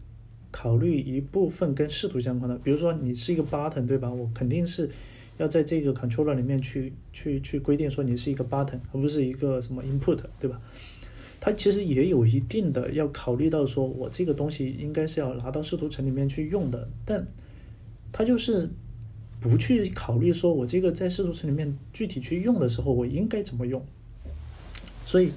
[0.49, 4.11] 考虑一部分跟视图相关的，比如说你是一个 button 对吧？
[4.11, 4.89] 我肯定是。
[5.39, 10.61] 要在这个 controller 里面去去去规定说你是一个 button，而不是一个什么 input，对吧？
[11.41, 17.25] 它其实也有一定的要考虑到说，我这个东西应该是要拿到视图层里面去用的，但
[18.11, 18.69] 它就是
[19.39, 23.81] 不去考虑说我这个在视图层里面具体去用的时候，我应该怎么用。
[25.05, 25.31] 所以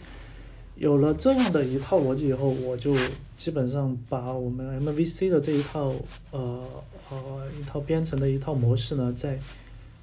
[0.74, 2.92] 有了这样的一套逻辑以后，我就
[3.36, 5.94] 基本上把我们 MVC 的这一套
[6.32, 6.68] 呃
[7.10, 9.38] 呃一套编程的一套模式呢，在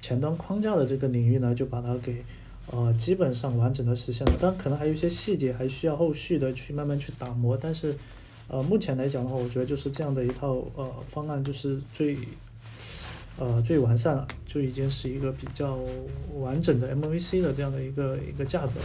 [0.00, 2.24] 前端框架的这个领域呢，就把它给，
[2.70, 4.32] 呃，基本上完整的实现了。
[4.40, 7.54] 但可能还有一些细节还需要后续的去慢慢去打磨。
[7.54, 7.94] 但是，
[8.48, 12.16] 呃，目前来讲的话，我觉得就是这样的一套呃方案就是最，
[13.38, 15.78] 呃，最完善了，就已经是一个比较
[16.38, 18.84] 完整的 MVC 的这样的一个一个架子了。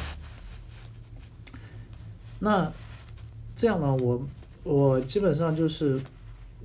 [2.40, 2.72] 那
[3.56, 4.28] 这样呢，我
[4.64, 6.02] 我基本上就是，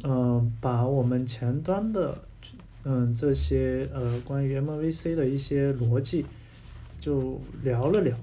[0.03, 2.19] 嗯，把我们前端的。
[2.85, 6.25] 嗯，这些呃关于 MVC 的一些逻辑
[7.01, 8.17] 就聊了聊，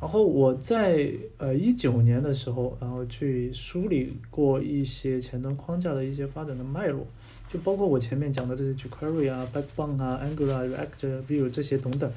[0.00, 7.06] 然后我在呃一九年的时候，然后去梳理过一些前端框架的一些发展的脉络，
[7.48, 12.10] 就包括我前面讲的这些 jQuery 啊、Backbone 啊、Angular、React、Vue 这些等等，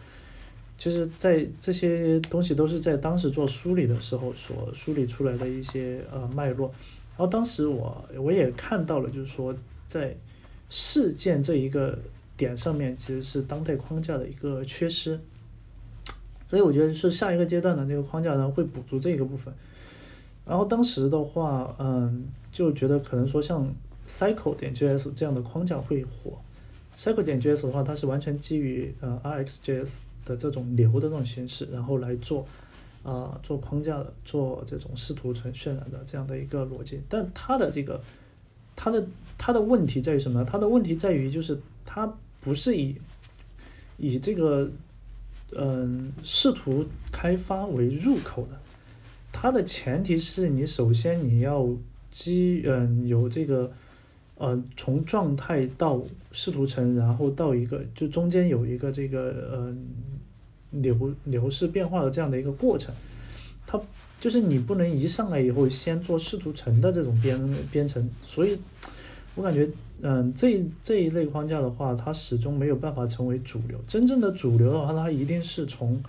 [0.78, 6.67] 其实，在这些东西都是在当时做梳理的时候所梳理出来的一些呃脉络，
[7.09, 9.55] 然后当时我我也看到了，就是说
[9.88, 10.15] 在
[10.70, 11.97] 事件这一个
[12.38, 15.20] 点上面，其实是当代框架的一个缺失，
[16.47, 19.53] 所以我觉得是下一个阶段的这个框架呢会补足这一个部分。
[20.45, 23.67] 然后当时的话，嗯，就觉得可能说像
[24.07, 26.38] Cycle 点 JS 这样的框架会火。
[26.95, 32.45] Cycle 点 JS 的话，它是完全基于呃 RxJS 的这种流的这种形式，然后来做
[33.03, 37.99] 啊做框架的，做这种视图层渲染的这样的一个逻辑，但它的这个。
[38.82, 39.05] 它的
[39.38, 40.45] 它的问题在于什么？
[40.45, 42.09] 它的问题在于就是它
[42.39, 42.95] 不是以
[43.97, 44.71] 以这个
[45.51, 48.57] 嗯视图开发为入口的，
[49.34, 51.67] 它的前提是你首先你要
[52.09, 53.69] 基嗯有这个
[54.36, 56.01] 呃从状态到
[56.32, 59.19] 视图层，然后到一个就中间有一个这个
[59.51, 59.75] 呃
[60.71, 62.95] 流流式变化的这样的一个过程，
[63.67, 63.77] 它。
[64.20, 67.39] 就是你不能一上来以后先做视图层的这种编
[67.72, 68.57] 编程，所以，
[69.34, 69.70] 我感觉，
[70.01, 73.80] 嗯，这这一类框架的话，它始终没有办法成为主流。
[73.88, 76.03] 真正的主流的话，它一定是从，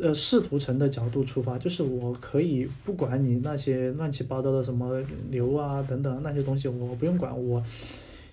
[0.00, 7.60] 呃，视图层的角度出发，就是我可以不管你那些乱七八糟的什么流啊等等那些东西，我不用管，我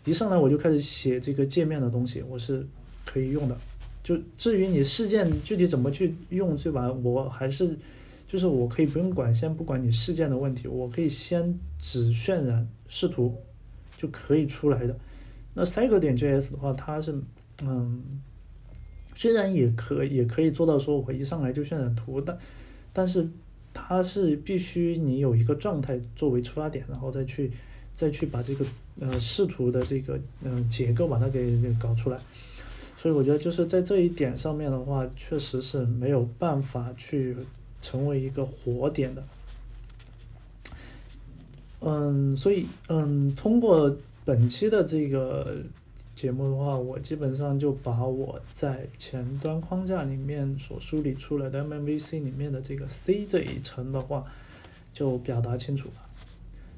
[0.05, 2.63] 一上来我就开始写这个界面的东西，我是
[3.03, 3.57] 可以用的。
[4.03, 6.91] 就至于你事件具体怎么去用，对吧？
[6.91, 7.75] 我还是。
[8.31, 13.35] 就是我可以不用管，先不管你事件的问题，我可以先只渲染视图
[13.97, 14.97] 就可以出来的。
[15.53, 17.13] 那 Cycle 点 JS 的话，它是
[17.61, 18.01] 嗯，
[19.15, 22.37] 虽然也可也可以做到说我一上来就渲染图，但
[22.93, 23.27] 但是
[23.73, 27.51] 它是必须你有一个状态作为出发点，然后再去
[27.93, 28.65] 再去把这个
[29.01, 32.17] 呃视图的这个嗯结构把它给搞出来。
[32.95, 37.35] 所以我觉得就是在这一点上面的话，确实是没有办法去。
[37.81, 39.23] 成为一个火点的，
[41.81, 45.57] 嗯，所以嗯，通过本期的这个
[46.15, 54.25] 节目的话，我基本上就把我在前端框架里面所梳理出来的 MVC 里面的这个 C 这一层的话，
[54.93, 55.95] 就表达清楚了。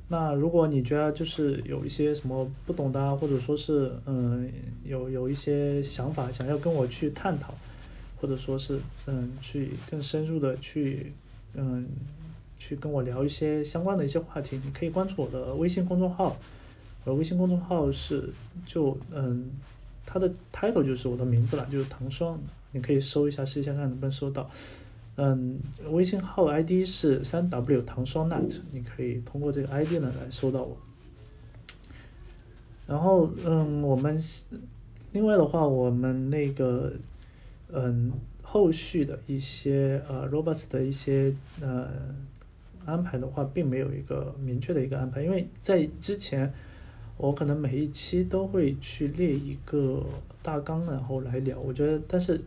[0.08, 4.49] 那如果你觉得就是有一些什么不懂的，或者说是嗯
[4.86, 7.54] 有有一些想法想要跟我去探讨。
[8.24, 11.11] 或者说是，嗯，去更深入的去
[11.55, 11.86] 嗯，
[12.57, 16.38] 去跟我聊一些相关的一些话题，你可以关注我的微信公众号，
[17.03, 18.30] 我的微信公众号是
[18.65, 19.51] 就嗯，
[20.05, 22.39] 它的 title 就是我的名字了，就是唐双，
[22.71, 24.49] 你可以搜一下试一下看能不能搜到。
[25.17, 25.59] 嗯，
[25.91, 30.78] 微信号 ID 是三 W 唐双 net，你可以通过这个 ID 呢来搜到我。
[32.88, 34.17] 然后，嗯，我们
[35.11, 36.93] 另外的话，我们那个，
[37.74, 41.89] 嗯，后续的一些呃 Robust 的一些呃
[42.86, 46.53] 安排的话，并没有一个明确的一个安排，因为在之前，
[47.17, 50.05] 我可能每一期都会去列一个
[50.41, 51.59] 大纲，然后来聊。
[51.59, 52.39] 我觉得，但是。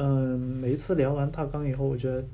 [0.00, 2.24] 嗯，每一次聊完大纲以后，我觉得，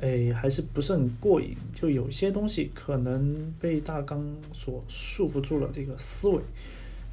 [0.00, 1.54] 哎，还是不是很过瘾。
[1.74, 6.40] 就有些东西可能被大纲所束缚住了这个思维，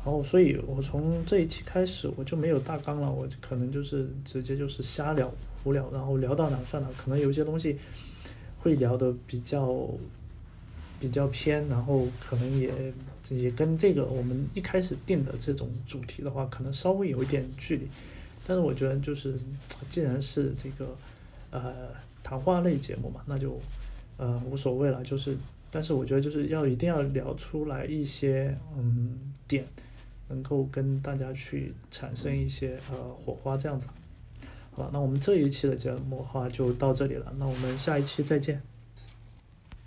[0.07, 5.29] 然后，所以我从这一期开始我就没有大纲了，我可能就是直接就是瞎聊、
[5.61, 6.87] 胡聊，然后聊到哪算哪。
[6.95, 7.77] 可能有些东西
[8.59, 9.85] 会聊的比较
[10.97, 12.71] 比较偏，然后可能也
[13.31, 17.85] 也跟这个我们一开始定的这种主题的话，可能稍微有一点距离。
[18.47, 19.37] 但是我觉得就是，
[19.89, 20.95] 既然是这个，
[21.51, 21.89] 呃，
[22.23, 23.59] 谈话类节目嘛，那就，
[24.15, 25.03] 呃，无所谓了。
[25.03, 25.35] 就是，
[25.69, 29.67] 但是我觉得就是要一定要聊出来一些嗯点，
[30.29, 33.87] 能够跟大家去产生一些呃火花这样子。
[34.71, 38.61] 好吧，那我们这一期的节目的话就到这里了，那我们下一期再见。